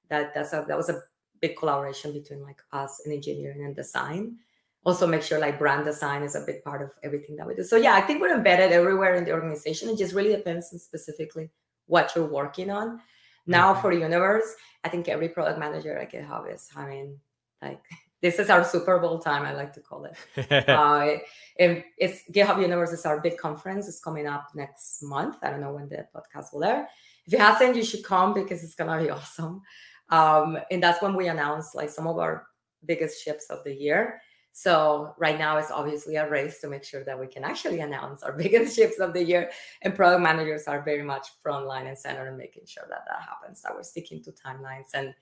[0.09, 1.01] that that's a that was a
[1.41, 4.37] big collaboration between like us and engineering and design
[4.85, 7.63] also make sure like brand design is a big part of everything that we do
[7.63, 10.79] so yeah i think we're embedded everywhere in the organization it just really depends on
[10.79, 11.51] specifically
[11.87, 13.01] what you're working on
[13.47, 13.83] now mm-hmm.
[13.83, 17.19] for universe i think every product manager at github is having
[17.61, 17.83] like
[18.21, 20.17] this is our Super Bowl time, I like to call it.
[20.69, 21.19] uh,
[21.57, 23.89] it's GitHub Universe is our big conference.
[23.89, 25.37] It's coming up next month.
[25.43, 26.89] I don't know when the podcast will air.
[27.27, 29.63] If you haven't, you should come because it's gonna be awesome.
[30.11, 32.47] Um, and that's when we announce like some of our
[32.85, 34.21] biggest ships of the year.
[34.53, 38.23] So right now it's obviously a race to make sure that we can actually announce
[38.23, 39.51] our biggest ships of the year.
[39.83, 43.63] And product managers are very much frontline and center in making sure that that happens.
[43.63, 45.15] That we're sticking to timelines and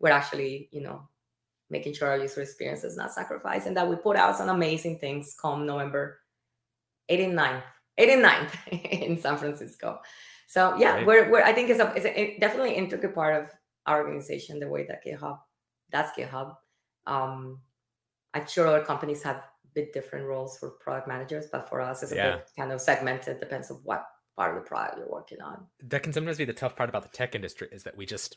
[0.00, 1.08] we're actually, you know,
[1.68, 4.98] making sure our user experience is not sacrificed and that we put out some amazing
[4.98, 6.18] things come November
[7.08, 7.62] 8th and 9th,
[7.98, 10.00] 8th and 9th in San Francisco.
[10.48, 11.06] So yeah, right.
[11.06, 13.50] we're, we're I think it's a, it's a definitely intricate part of
[13.86, 15.38] our organization, the way that GitHub,
[15.90, 16.56] that's GitHub.
[17.06, 17.60] Um,
[18.34, 22.02] I'm sure other companies have a bit different roles for product managers, but for us,
[22.02, 22.36] it's a yeah.
[22.36, 25.66] bit kind of segmented, depends on what part of the product you're working on.
[25.82, 28.36] That can sometimes be the tough part about the tech industry is that we just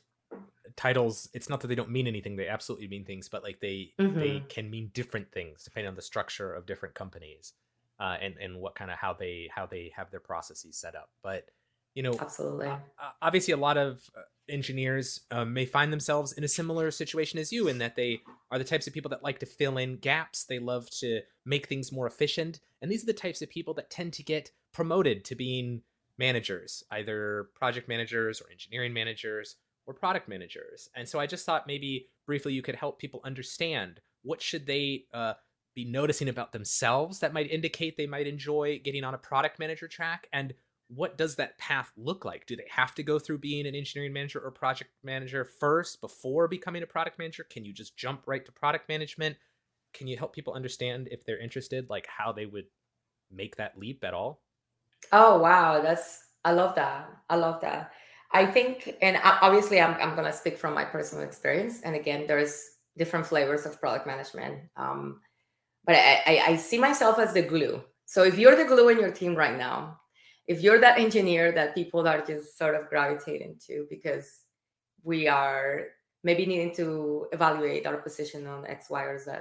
[0.75, 3.91] titles it's not that they don't mean anything they absolutely mean things but like they
[3.99, 4.19] mm-hmm.
[4.19, 7.53] they can mean different things depending on the structure of different companies
[7.99, 11.09] uh, and and what kind of how they how they have their processes set up
[11.21, 11.45] but
[11.93, 12.79] you know absolutely uh,
[13.21, 17.51] obviously a lot of uh, engineers um, may find themselves in a similar situation as
[17.51, 20.43] you in that they are the types of people that like to fill in gaps
[20.43, 23.89] they love to make things more efficient and these are the types of people that
[23.89, 25.81] tend to get promoted to being
[26.19, 30.89] managers either project managers or engineering managers or product managers.
[30.95, 35.05] And so I just thought maybe briefly you could help people understand what should they
[35.13, 35.33] uh,
[35.75, 39.87] be noticing about themselves that might indicate they might enjoy getting on a product manager
[39.87, 40.53] track and
[40.87, 42.45] what does that path look like?
[42.45, 46.47] Do they have to go through being an engineering manager or project manager first before
[46.47, 47.45] becoming a product manager?
[47.49, 49.37] Can you just jump right to product management?
[49.93, 52.65] Can you help people understand if they're interested, like how they would
[53.31, 54.41] make that leap at all?
[55.11, 55.81] Oh, wow.
[55.81, 57.09] That's, I love that.
[57.29, 57.91] I love that.
[58.31, 61.81] I think, and obviously, I'm, I'm going to speak from my personal experience.
[61.81, 62.63] And again, there's
[62.97, 64.59] different flavors of product management.
[64.75, 65.21] Um,
[65.85, 67.83] but I, I, I see myself as the glue.
[68.05, 69.99] So if you're the glue in your team right now,
[70.47, 74.41] if you're that engineer that people are just sort of gravitating to because
[75.03, 75.87] we are
[76.23, 79.31] maybe needing to evaluate our position on X, Y, or Z,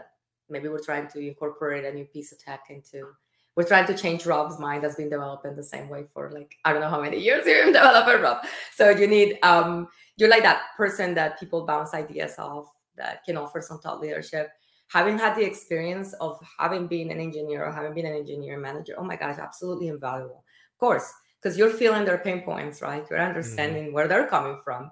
[0.49, 3.09] maybe we're trying to incorporate a new piece of tech into
[3.55, 6.73] we're trying to change Rob's mind that's been developing the same way for like I
[6.73, 8.39] don't know how many years you've been developing Rob.
[8.75, 13.37] So you need um you're like that person that people bounce ideas off that can
[13.37, 14.51] offer some thought leadership.
[14.89, 18.95] Having had the experience of having been an engineer or having been an engineer manager,
[18.99, 20.45] oh my gosh, absolutely invaluable.
[20.83, 23.07] Of course, because you're feeling their pain points, right?
[23.09, 23.29] You're mm-hmm.
[23.29, 23.95] understanding mm-hmm.
[23.95, 24.91] where they're coming from,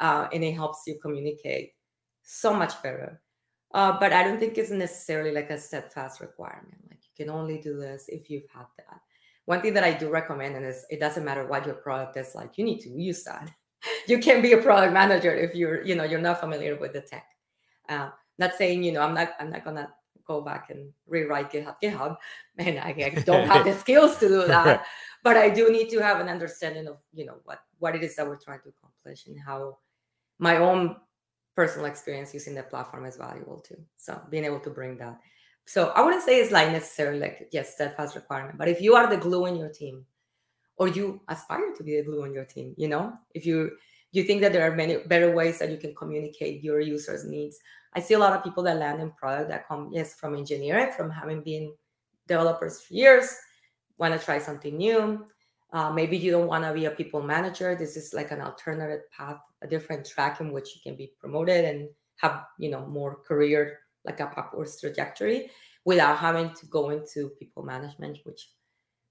[0.00, 1.72] uh, and it helps you communicate
[2.22, 3.20] so much better.
[3.74, 6.78] Uh, but I don't think it's necessarily like a steadfast requirement.
[6.88, 9.00] Like you can only do this if you've had that.
[9.44, 12.34] One thing that I do recommend, and is it doesn't matter what your product is
[12.34, 13.50] like, you need to use that.
[14.06, 17.02] you can be a product manager if you're, you know, you're not familiar with the
[17.02, 17.26] tech.
[17.90, 19.90] Uh, not saying, you know, I'm not, I'm not gonna
[20.26, 22.16] go back and rewrite GitHub, GitHub,
[22.58, 24.84] and I, I don't have the skills to do that.
[25.22, 28.16] but I do need to have an understanding of, you know, what what it is
[28.16, 29.78] that we're trying to accomplish and how
[30.38, 30.96] my own
[31.54, 33.78] personal experience using the platform is valuable too.
[33.96, 35.18] So being able to bring that
[35.66, 38.56] so I wouldn't say it's like necessarily like yes, steadfast requirement.
[38.56, 40.06] But if you are the glue in your team,
[40.78, 43.72] or you aspire to be the glue in your team, you know, if you
[44.16, 47.58] you think that there are many better ways that you can communicate your users' needs.
[47.94, 50.92] I see a lot of people that land in product that come yes from engineering,
[50.96, 51.72] from having been
[52.26, 53.36] developers for years,
[53.98, 55.24] want to try something new.
[55.72, 57.74] Uh, maybe you don't want to be a people manager.
[57.74, 61.64] This is like an alternative path, a different track in which you can be promoted
[61.64, 65.50] and have you know more career like a upwards trajectory
[65.84, 68.50] without having to go into people management, which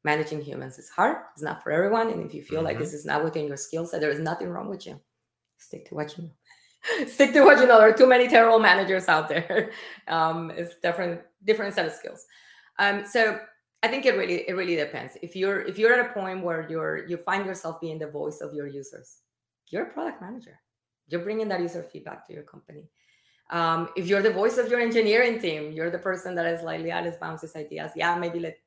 [0.05, 1.17] managing humans is hard.
[1.33, 2.11] It's not for everyone.
[2.11, 2.67] And if you feel mm-hmm.
[2.67, 5.01] like this is not within your skill set, there is nothing wrong with you.
[5.57, 7.07] Stick to what you know.
[7.07, 7.79] Stick to what you know.
[7.79, 9.71] There are too many terrible managers out there.
[10.07, 12.23] Um, it's different, different set of skills.
[12.77, 13.39] Um, so
[13.81, 15.17] I think it really, it really depends.
[15.23, 18.39] If you're, if you're at a point where you're, you find yourself being the voice
[18.39, 19.21] of your users,
[19.71, 20.59] you're a product manager.
[21.07, 22.83] You're bringing that user feedback to your company.
[23.49, 26.85] Um, if you're the voice of your engineering team, you're the person that is like,
[26.85, 27.91] yeah, let's bounce these ideas.
[27.95, 28.57] Yeah, maybe let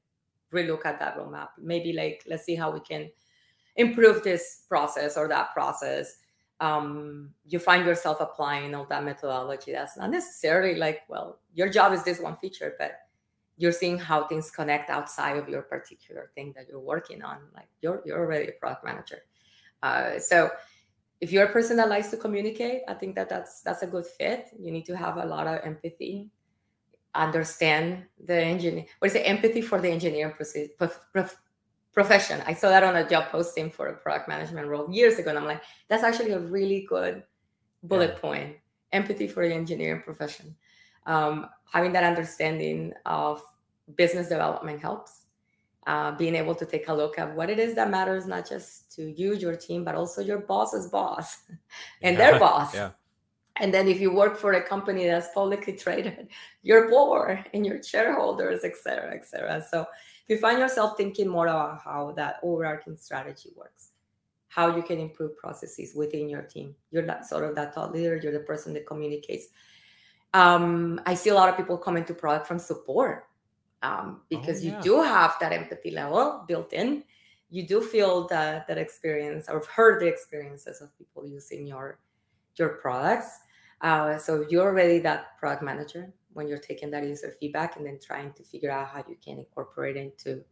[0.53, 1.49] relook at that roadmap.
[1.61, 3.11] Maybe like let's see how we can
[3.77, 6.17] improve this process or that process.
[6.61, 9.73] Um, you find yourself applying all that methodology.
[9.73, 12.99] That's not necessarily like, well, your job is this one feature, but
[13.57, 17.39] you're seeing how things connect outside of your particular thing that you're working on.
[17.55, 19.23] Like you're you're already a product manager.
[19.83, 20.51] Uh, so
[21.21, 24.07] if you're a person that likes to communicate, I think that that's that's a good
[24.07, 24.51] fit.
[24.59, 26.31] You need to have a lot of empathy,
[27.15, 28.85] understand the engineer.
[28.99, 29.21] What is it?
[29.21, 30.33] Empathy for the engineering
[31.93, 32.43] profession.
[32.47, 35.39] I saw that on a job posting for a product management role years ago, and
[35.39, 37.23] I'm like, that's actually a really good
[37.83, 38.21] bullet yeah.
[38.21, 38.57] point.
[38.93, 40.55] Empathy for the engineering profession.
[41.07, 43.43] Um, having that understanding of
[43.97, 45.23] business development helps
[45.89, 48.95] uh, being able to take a look at what it is that matters, not just
[48.95, 51.45] to you, your team, but also your boss's boss
[52.03, 52.31] and yeah.
[52.31, 52.75] their boss.
[52.75, 52.91] Yeah.
[53.61, 56.29] And then if you work for a company that's publicly traded,
[56.63, 59.65] you're poor and your shareholders, et cetera, et cetera.
[59.71, 63.91] So if you find yourself thinking more about how that overarching strategy works,
[64.49, 68.17] how you can improve processes within your team, you're that sort of that thought leader,
[68.17, 69.49] you're the person that communicates.
[70.35, 73.25] Um, I see a lot of people coming to product from support
[73.83, 74.77] um, because oh, yeah.
[74.77, 77.05] you do have that empathy level built in.
[77.51, 81.99] You do feel that that experience or heard the experiences of people using your
[82.57, 83.39] your products.
[83.81, 87.99] Uh, so you're already that product manager when you're taking that user feedback and then
[88.05, 90.43] trying to figure out how you can incorporate into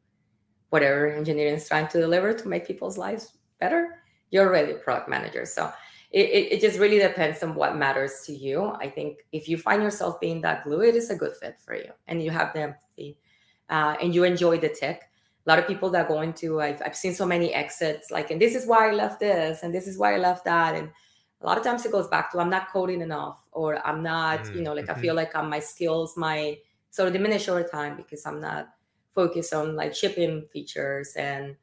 [0.70, 4.02] whatever engineering is trying to deliver to make people's lives better.
[4.30, 5.44] You're already a product manager.
[5.46, 5.72] So
[6.10, 8.72] it, it, it just really depends on what matters to you.
[8.80, 11.74] I think if you find yourself being that glue, it is a good fit for
[11.74, 13.18] you and you have the empathy
[13.70, 15.10] uh, and you enjoy the tech.
[15.46, 18.40] A lot of people that go into, I've, I've seen so many exits, like, and
[18.40, 20.74] this is why I left this, and this is why I left that.
[20.74, 20.90] And
[21.40, 24.40] a lot of times it goes back to I'm not coding enough, or I'm not,
[24.40, 24.56] mm-hmm.
[24.56, 25.16] you know, like I feel mm-hmm.
[25.16, 26.58] like I'm, my skills, my
[26.90, 28.68] sort of diminish over time because I'm not
[29.14, 31.12] focused on like shipping features.
[31.16, 31.56] And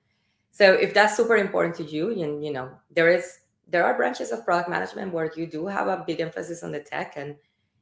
[0.52, 4.32] so if that's super important to you, and you know, there is there are branches
[4.32, 7.36] of product management where you do have a big emphasis on the tech and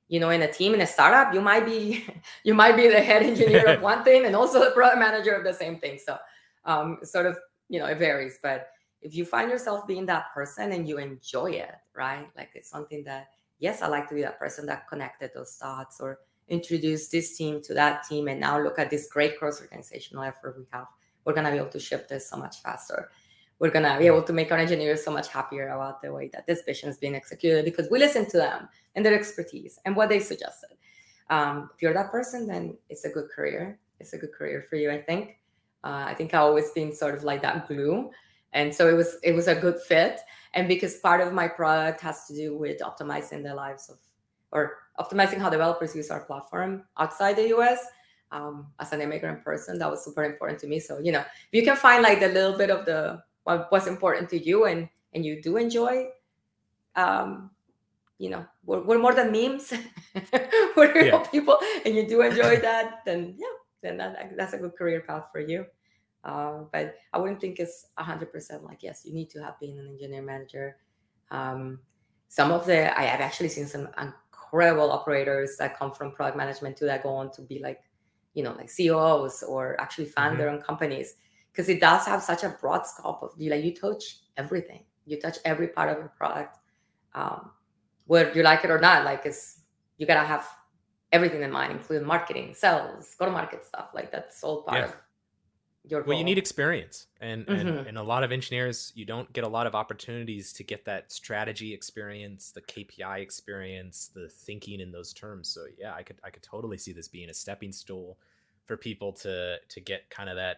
[0.08, 2.06] you know in a team in a startup you might be
[2.44, 5.44] you might be the head engineer of one thing and also the product manager of
[5.44, 6.18] the same thing so
[6.66, 7.38] um, sort of
[7.70, 8.70] you know it varies but
[9.02, 13.04] if you find yourself being that person and you enjoy it right like it's something
[13.04, 13.28] that
[13.60, 17.62] yes i like to be that person that connected those thoughts or introduce this team
[17.62, 20.88] to that team and now look at this great cross organizational effort we have
[21.24, 23.10] we're going to be able to ship this so much faster
[23.62, 26.48] we're gonna be able to make our engineers so much happier about the way that
[26.48, 30.10] this vision is being executed because we listen to them and their expertise and what
[30.10, 30.72] they suggested.
[31.30, 33.80] Um, if you're that person, then it's a good career.
[34.00, 35.38] It's a good career for you, I think.
[35.84, 38.10] Uh, I think I've always been sort of like that glue,
[38.54, 40.20] and so it was it was a good fit.
[40.54, 43.98] And because part of my product has to do with optimizing the lives of
[44.52, 47.86] or optimizing how developers use our platform outside the US.
[48.34, 50.80] Um, as an immigrant person, that was super important to me.
[50.80, 53.88] So you know, if you can find like the little bit of the what what's
[53.88, 56.08] important to you and and you do enjoy
[56.96, 57.50] um
[58.18, 59.74] you know we're, we're more than memes
[60.76, 61.28] we're real yeah.
[61.32, 65.26] people and you do enjoy that then yeah then that, that's a good career path
[65.32, 65.66] for you
[66.24, 69.88] uh, but i wouldn't think it's 100% like yes you need to have been an
[69.88, 70.78] engineer manager
[71.32, 71.80] um,
[72.28, 76.78] some of the i have actually seen some incredible operators that come from product management
[76.78, 77.82] too that go on to be like
[78.34, 80.42] you know like ceos or actually found mm-hmm.
[80.42, 81.16] their own companies
[81.52, 85.20] because it does have such a broad scope of you like you touch everything you
[85.20, 86.58] touch every part of your product
[87.14, 87.52] um,
[88.06, 89.62] whether you like it or not like it's
[89.98, 90.48] you gotta have
[91.12, 94.86] everything in mind including marketing sales go to market stuff like that's all part yeah.
[94.86, 94.96] of
[95.84, 97.68] your well you need experience and, mm-hmm.
[97.68, 100.86] and and a lot of engineers you don't get a lot of opportunities to get
[100.86, 106.18] that strategy experience the kpi experience the thinking in those terms so yeah i could
[106.24, 108.18] i could totally see this being a stepping stool
[108.68, 110.58] for people to to get kind of that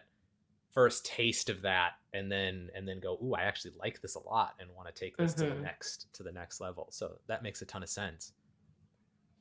[0.72, 4.22] first taste of that and then and then go ooh i actually like this a
[4.28, 5.42] lot and want to take this mm-hmm.
[5.42, 5.64] to the mm-hmm.
[5.64, 8.32] next to the next level so that makes a ton of sense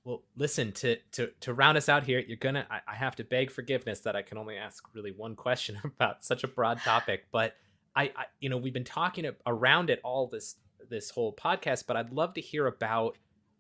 [0.04, 3.24] well listen to to to round us out here you're gonna I, I have to
[3.24, 7.28] beg forgiveness that i can only ask really one question about such a broad topic
[7.32, 7.56] but
[7.96, 10.56] I, I you know we've been talking around it all this
[10.90, 13.18] this whole podcast but i'd love to hear about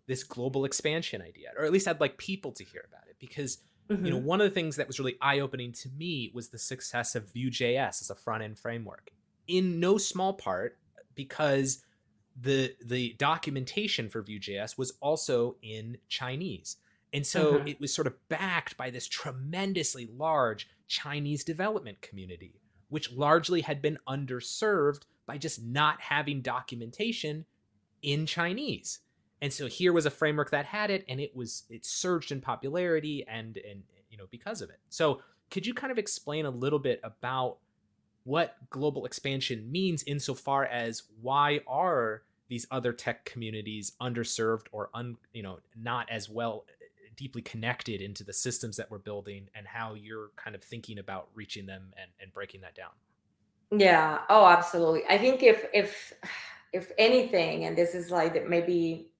[0.08, 3.60] this global expansion idea, or at least I'd like people to hear about it because
[3.89, 4.06] Mm-hmm.
[4.06, 7.16] you know one of the things that was really eye-opening to me was the success
[7.16, 9.12] of Vue.js as a front-end framework.
[9.46, 10.78] In no small part
[11.16, 11.84] because
[12.36, 16.78] the the documentation for Vue.js was also in Chinese.
[17.12, 17.70] And so Mhm.
[17.70, 22.60] it was sort of backed by this tremendously large Chinese development community,
[22.90, 27.46] which largely had been underserved by just not having documentation
[28.02, 29.00] in Chinese.
[29.42, 32.42] And so here was a framework that had it and it was it surged in
[32.42, 34.80] popularity and and you know because of it.
[34.90, 35.22] So
[35.52, 37.60] could you kind of explain a little bit about
[38.24, 45.18] what global expansion means insofar as why are these other tech communities underserved or un,
[45.34, 49.68] you know not as well uh, deeply connected into the systems that we're building and
[49.68, 52.92] how you're kind of thinking about reaching them and, and breaking that down
[53.72, 54.20] Yeah.
[54.30, 55.04] Oh, absolutely.
[55.10, 56.14] I think if if
[56.74, 59.12] if anything, and this is like maybe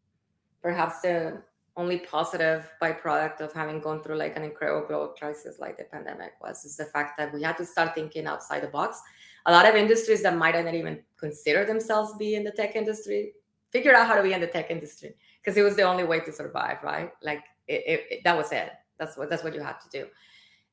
[0.62, 1.44] perhaps the
[1.76, 6.34] only positive byproduct of having gone through like an incredible global crisis like the pandemic
[6.42, 9.02] was is the fact that we had to start thinking outside the box.
[9.48, 13.34] A lot of industries that might not even consider themselves be in the tech industry
[13.72, 16.20] figured out how to be in the tech industry because it was the only way
[16.20, 17.12] to survive, right?
[17.24, 18.70] Like it, it, it- that was it.
[19.00, 20.08] That's what that's what you had to do,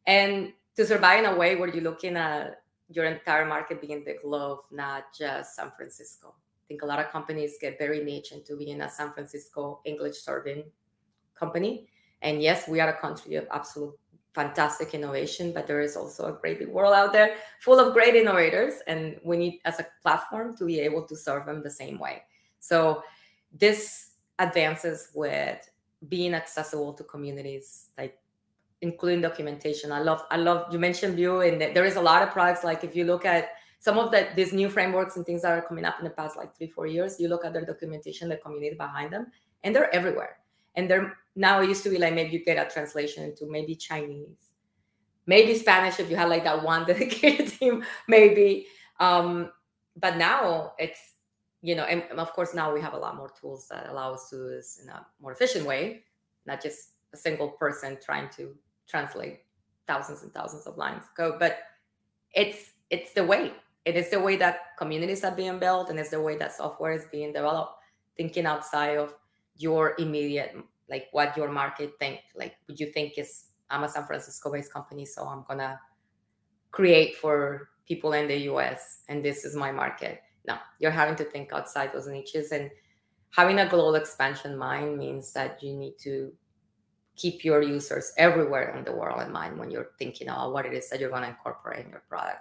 [0.07, 4.16] and to survive in a way where you're looking at your entire market being the
[4.22, 6.34] globe, not just San Francisco.
[6.36, 10.18] I think a lot of companies get very niche into being a San Francisco English
[10.18, 10.64] serving
[11.41, 11.88] company.
[12.22, 13.95] And yes, we are a country of absolute
[14.34, 18.14] fantastic innovation, but there is also a great big world out there full of great
[18.14, 18.74] innovators.
[18.86, 22.22] And we need, as a platform, to be able to serve them the same way.
[22.61, 23.03] So
[23.53, 25.68] this advances with
[26.09, 28.16] being accessible to communities like
[28.82, 29.93] including documentation.
[29.93, 32.64] I love, I love you mentioned Vue, and there is a lot of products.
[32.64, 35.62] Like if you look at some of the these new frameworks and things that are
[35.62, 38.36] coming up in the past like three, four years, you look at their documentation, the
[38.36, 39.26] community behind them,
[39.64, 40.39] and they're everywhere.
[40.74, 43.74] And they're now it used to be like maybe you get a translation into maybe
[43.74, 44.50] Chinese,
[45.26, 48.66] maybe Spanish if you had like that one dedicated team, maybe.
[48.98, 49.50] Um,
[49.96, 50.98] but now it's
[51.62, 54.30] you know, and of course now we have a lot more tools that allow us
[54.30, 56.04] to do this in a more efficient way,
[56.46, 58.54] not just a single person trying to
[58.88, 59.40] translate
[59.86, 61.38] thousands and thousands of lines of code.
[61.38, 61.58] But
[62.34, 63.52] it's it's the way.
[63.84, 66.92] It is the way that communities are being built, and it's the way that software
[66.92, 67.74] is being developed.
[68.16, 69.14] Thinking outside of
[69.61, 70.56] your immediate,
[70.88, 72.20] like what your market think.
[72.34, 75.78] Like, would you think is I'm a San Francisco-based company, so I'm gonna
[76.72, 80.22] create for people in the US, and this is my market.
[80.46, 82.70] No, you're having to think outside those niches, and
[83.30, 86.32] having a global expansion mind means that you need to
[87.16, 90.72] keep your users everywhere in the world in mind when you're thinking about what it
[90.72, 92.40] is that you're going to incorporate in your product.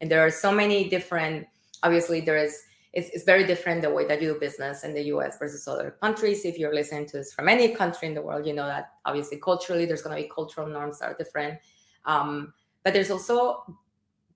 [0.00, 1.46] And there are so many different,
[1.82, 2.62] obviously, there is,
[2.92, 5.96] it's, it's very different the way that you do business in the US versus other
[6.00, 6.44] countries.
[6.44, 9.38] If you're listening to this from any country in the world, you know that obviously
[9.38, 11.58] culturally there's going to be cultural norms that are different.
[12.04, 13.76] Um, but there's also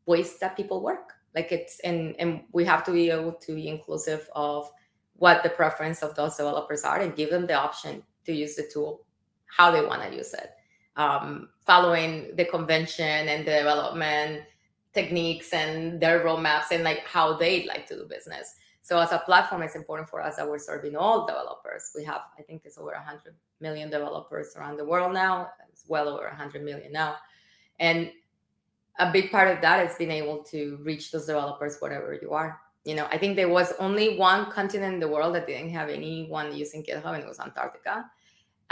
[0.06, 1.14] ways that people work.
[1.34, 4.70] Like it's, and, and we have to be able to be inclusive of
[5.14, 8.68] what the preference of those developers are and give them the option to use the
[8.70, 9.04] tool
[9.46, 10.50] how they want to use it,
[10.96, 14.42] um, following the convention and the development
[14.92, 18.54] techniques and their roadmaps and like how they like to do business.
[18.82, 21.92] So as a platform, it's important for us that we're serving all developers.
[21.94, 25.50] We have, I think, it's over 100 million developers around the world now.
[25.70, 27.16] It's well over 100 million now,
[27.78, 28.10] and
[28.98, 32.60] a big part of that is being able to reach those developers wherever you are.
[32.84, 35.88] You know, I think there was only one continent in the world that didn't have
[35.88, 38.10] anyone using GitHub, and it was Antarctica.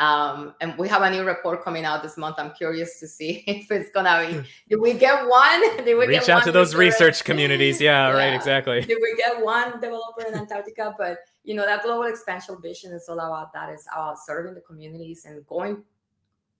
[0.00, 2.36] Um, and we have a new report coming out this month.
[2.38, 4.48] I'm curious to see if it's gonna be.
[4.70, 5.76] Did we get one?
[5.84, 6.78] Did we reach out to those user?
[6.78, 10.94] research communities yeah, right exactly Did we get one developer in Antarctica?
[10.96, 13.68] But you know that global expansion vision is all about that.
[13.68, 15.84] It's about serving the communities and going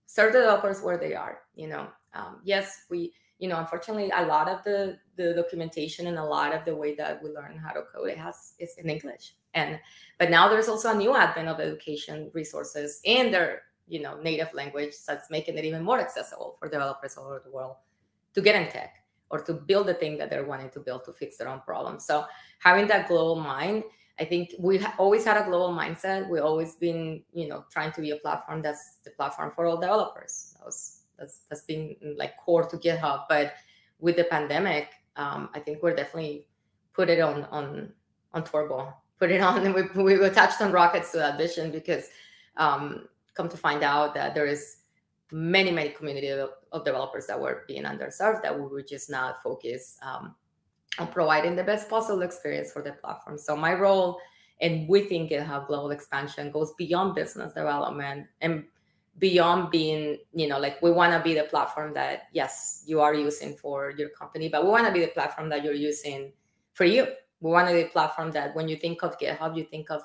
[0.05, 1.39] serve the developers where they are.
[1.55, 3.11] You know, um, yes, we.
[3.39, 6.93] You know, unfortunately, a lot of the the documentation and a lot of the way
[6.93, 9.33] that we learn how to code it has is in English.
[9.53, 9.79] And
[10.17, 14.53] but now there's also a new advent of education resources in their you know native
[14.53, 17.75] language that's making it even more accessible for developers all over the world
[18.33, 18.95] to get in tech
[19.31, 22.05] or to build the thing that they're wanting to build to fix their own problems.
[22.05, 22.25] So
[22.59, 23.83] having that global mind,
[24.19, 26.29] I think we ha- always had a global mindset.
[26.29, 29.79] we've always been, you know, trying to be a platform that's the platform for all
[29.79, 30.53] developers.
[30.57, 33.23] That was that's that's been like core to GitHub.
[33.29, 33.53] But
[33.99, 36.47] with the pandemic, um, I think we're definitely
[36.93, 37.93] put it on on
[38.33, 42.09] on turbo, put it on, and we we attached on rockets to that vision because
[42.57, 44.77] um, come to find out that there is
[45.31, 46.49] many many community of,
[46.83, 50.35] developers that were being underserved that we were just not focused um,
[50.99, 54.19] on providing the best possible experience for the platform so my role
[54.61, 58.63] And we think GitHub Global Expansion goes beyond business development and
[59.17, 63.13] beyond being, you know, like we want to be the platform that, yes, you are
[63.13, 66.31] using for your company, but we want to be the platform that you're using
[66.73, 67.07] for you.
[67.41, 70.01] Want to the platform that when you think of GitHub, you think of,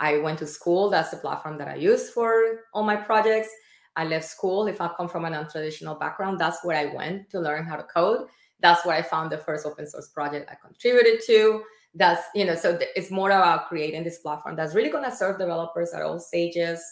[0.00, 3.48] I went to school, that's the platform that I use for all my projects.
[3.96, 4.66] I left school.
[4.66, 7.82] If I come from a non-traditional background, that's where I went to learn how to
[7.82, 8.28] code.
[8.60, 11.62] That's where I found the first open source project I contributed to
[11.96, 15.38] that's you know so it's more about creating this platform that's really going to serve
[15.38, 16.82] developers at all stages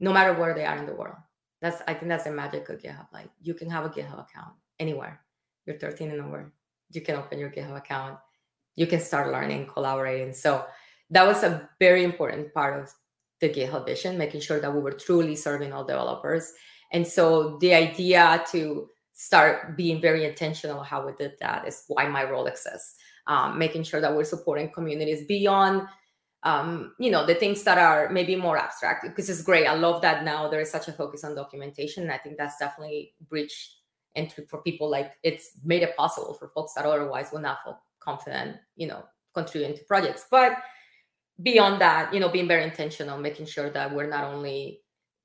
[0.00, 1.16] no matter where they are in the world
[1.60, 4.52] that's i think that's the magic of github like you can have a github account
[4.80, 5.20] anywhere
[5.64, 6.52] you're 13 and over
[6.90, 8.18] you can open your github account
[8.76, 10.32] you can start learning collaborating.
[10.32, 10.64] So
[11.10, 12.92] that was a very important part of
[13.40, 16.52] the github vision making sure that we were truly serving all developers.
[16.92, 22.08] And so the idea to start being very intentional how we did that is why
[22.08, 22.96] my role exists.
[23.26, 25.88] Um, making sure that we're supporting communities beyond
[26.42, 29.66] um, you know the things that are maybe more abstract because it's great.
[29.66, 33.14] I love that now there is such a focus on documentation i think that's definitely
[33.30, 33.78] bridge
[34.14, 37.58] entry for people like it's made it possible for folks that otherwise would not
[38.04, 40.56] confident you know contributing to projects but
[41.42, 44.80] beyond that you know being very intentional making sure that we're not only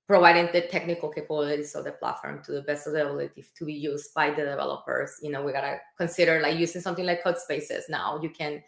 [0.10, 3.74] providing the technical capabilities of the platform to the best of the ability to be
[3.74, 5.20] used by the developers.
[5.22, 8.20] You know, we gotta consider like using something like Codespaces now.
[8.20, 8.64] You can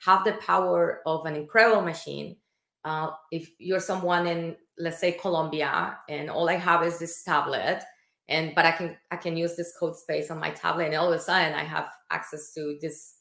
[0.00, 2.36] have the power of an incredible machine.
[2.84, 7.82] Uh, if you're someone in, let's say, Colombia, and all I have is this tablet,
[8.28, 11.10] and but I can I can use this code space on my tablet, and all
[11.10, 13.14] of a sudden I have access to this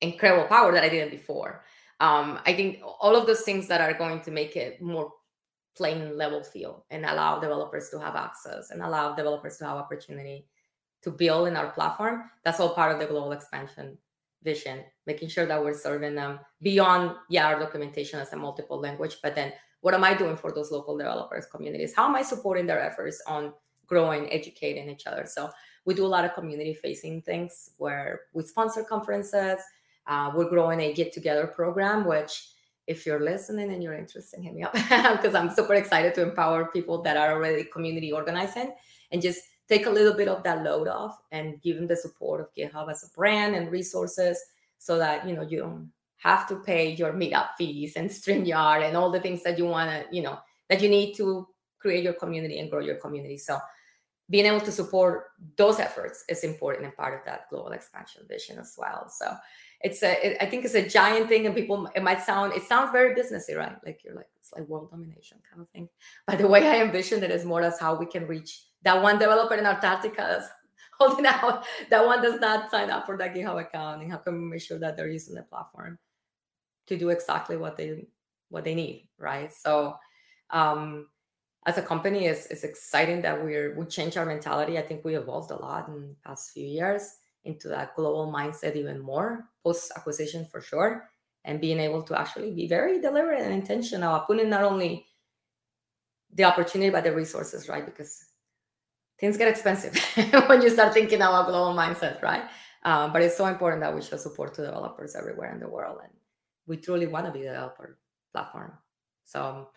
[0.00, 1.64] incredible power that I didn't before.
[2.00, 5.12] Um, I think all of those things that are going to make it more
[5.76, 10.46] plain level feel and allow developers to have access and allow developers to have opportunity
[11.02, 12.30] to build in our platform.
[12.44, 13.98] That's all part of the global expansion
[14.42, 19.16] vision, making sure that we're serving them beyond, yeah, our documentation as a multiple language,
[19.22, 21.94] but then what am I doing for those local developers communities?
[21.94, 23.52] How am I supporting their efforts on
[23.86, 25.26] growing, educating each other?
[25.26, 25.50] So
[25.84, 29.60] we do a lot of community facing things where we sponsor conferences.
[30.06, 32.48] Uh, we're growing a get together program, which
[32.86, 34.72] if you're listening and you're interested, hit me up
[35.20, 38.72] because I'm super excited to empower people that are already community organizing
[39.10, 42.40] and just take a little bit of that load off and give them the support
[42.40, 44.40] of GitHub as a brand and resources
[44.78, 48.96] so that you know you don't have to pay your meetup fees and StreamYard and
[48.96, 50.38] all the things that you want to, you know,
[50.68, 51.46] that you need to
[51.78, 53.36] create your community and grow your community.
[53.36, 53.58] So
[54.28, 55.26] being able to support
[55.56, 59.08] those efforts is important and part of that global expansion vision as well.
[59.08, 59.36] So
[59.82, 62.62] it's a it, I think it's a giant thing, and people it might sound it
[62.62, 63.76] sounds very businessy, right?
[63.84, 65.88] Like you're like it's like world domination kind of thing.
[66.26, 69.18] But the way I envision it is more as how we can reach that one
[69.18, 70.48] developer in Antarctica that's
[70.98, 74.40] holding out that one does not sign up for that GitHub account, and how can
[74.40, 75.98] we make sure that they're using the platform
[76.86, 78.06] to do exactly what they
[78.48, 79.52] what they need, right?
[79.52, 79.96] So
[80.50, 81.08] um
[81.66, 85.16] as a company it's, it's exciting that we're we change our mentality i think we
[85.16, 87.16] evolved a lot in the past few years
[87.46, 91.08] into that global mindset even more post acquisition for sure
[91.44, 95.06] and being able to actually be very deliberate and intentional about putting not only
[96.34, 97.86] the opportunity but the resources right?
[97.86, 98.26] Because
[99.18, 99.96] things get expensive
[100.48, 102.44] when you start thinking about global mindset right?
[102.82, 105.98] Um, but it's so important that we show support to developers everywhere in the world
[106.02, 106.12] and
[106.66, 107.98] we truly want to be the developer
[108.32, 108.72] platform.
[109.24, 109.68] So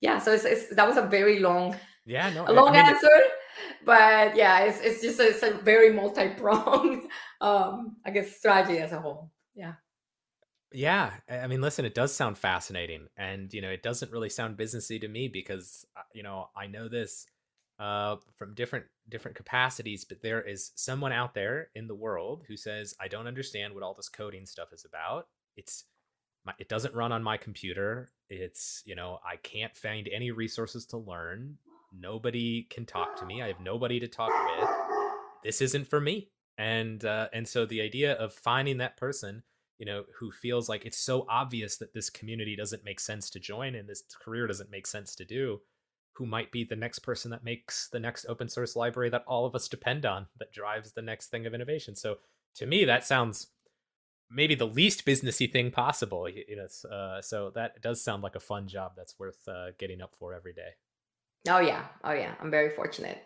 [0.00, 1.76] yeah so it's, it's that was a very long
[2.06, 3.08] yeah no long I mean, answer
[3.84, 7.08] but yeah, it's it's just a, it's a very multi-pronged,
[7.40, 9.30] um, I guess, strategy as a whole.
[9.54, 9.74] Yeah.
[10.70, 14.58] Yeah, I mean, listen, it does sound fascinating, and you know, it doesn't really sound
[14.58, 17.26] businessy to me because uh, you know I know this
[17.78, 22.56] uh, from different different capacities, but there is someone out there in the world who
[22.56, 25.28] says, "I don't understand what all this coding stuff is about.
[25.56, 25.84] It's
[26.44, 28.10] my, it doesn't run on my computer.
[28.28, 31.56] It's you know I can't find any resources to learn
[31.92, 33.42] nobody can talk to me.
[33.42, 34.68] I have nobody to talk with.
[35.44, 36.30] This isn't for me.
[36.58, 39.42] And uh, and so the idea of finding that person,
[39.78, 43.38] you know, who feels like it's so obvious that this community doesn't make sense to
[43.38, 45.60] join and this career doesn't make sense to do,
[46.14, 49.46] who might be the next person that makes the next open source library that all
[49.46, 51.94] of us depend on, that drives the next thing of innovation.
[51.94, 52.18] So
[52.56, 53.48] to me, that sounds
[54.28, 56.28] maybe the least businessy thing possible.
[56.28, 60.02] You know, uh, so that does sound like a fun job that's worth uh, getting
[60.02, 60.70] up for every day.
[61.46, 61.84] Oh yeah.
[62.04, 62.34] Oh yeah.
[62.40, 63.24] I'm very fortunate.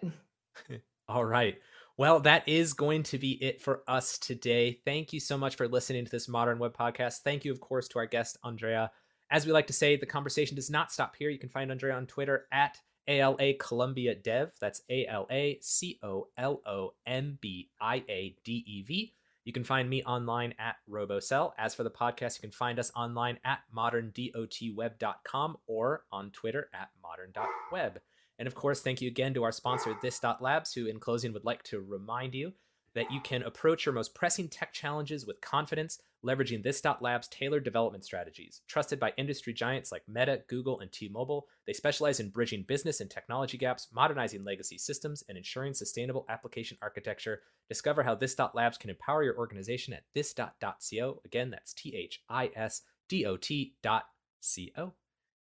[1.08, 1.58] All right.
[1.98, 4.80] Well, that is going to be it for us today.
[4.84, 7.18] Thank you so much for listening to this Modern Web podcast.
[7.18, 8.90] Thank you, of course, to our guest, Andrea.
[9.30, 11.30] As we like to say, the conversation does not stop here.
[11.30, 14.52] You can find Andrea on Twitter at ALA Colombia Dev.
[14.60, 19.12] That's A L A C O L O M B I A D E V.
[19.44, 21.52] You can find me online at RoboCell.
[21.58, 26.90] As for the podcast, you can find us online at moderndotweb.com or on Twitter at
[27.02, 28.00] modern.web.
[28.38, 31.32] And of course, thank you again to our sponsor, This Dot Labs, who in closing
[31.32, 32.52] would like to remind you
[32.94, 37.28] that you can approach your most pressing tech challenges with confidence, leveraging This Dot Labs
[37.28, 38.60] tailored development strategies.
[38.68, 43.00] Trusted by industry giants like Meta, Google, and T Mobile, they specialize in bridging business
[43.00, 47.40] and technology gaps, modernizing legacy systems, and ensuring sustainable application architecture.
[47.68, 51.20] Discover how This Dot Labs can empower your organization at thisdot.co.
[51.24, 54.04] Again, that's T H I S D O T dot
[54.40, 54.92] C O.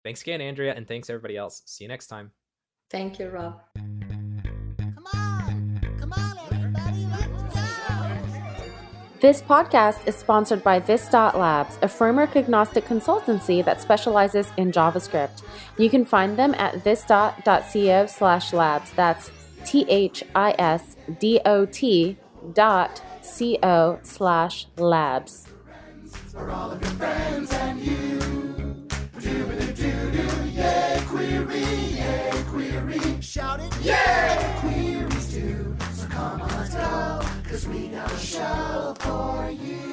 [0.03, 1.63] Thanks again, Andrea, and thanks everybody else.
[1.67, 2.33] See you next time.
[2.91, 3.61] Thank you, Rob.
[9.21, 14.73] This podcast is sponsored by This Dot Labs, a framework agnostic consultancy that specializes in
[14.73, 15.43] JavaScript.
[15.77, 18.91] You can find them at thisdot.co slash labs.
[18.93, 19.31] That's
[19.67, 22.17] T H I S D O T
[22.55, 25.49] dot C O slash labs.
[33.21, 35.00] Shout it, yeah.
[37.61, 39.90] This week show for you.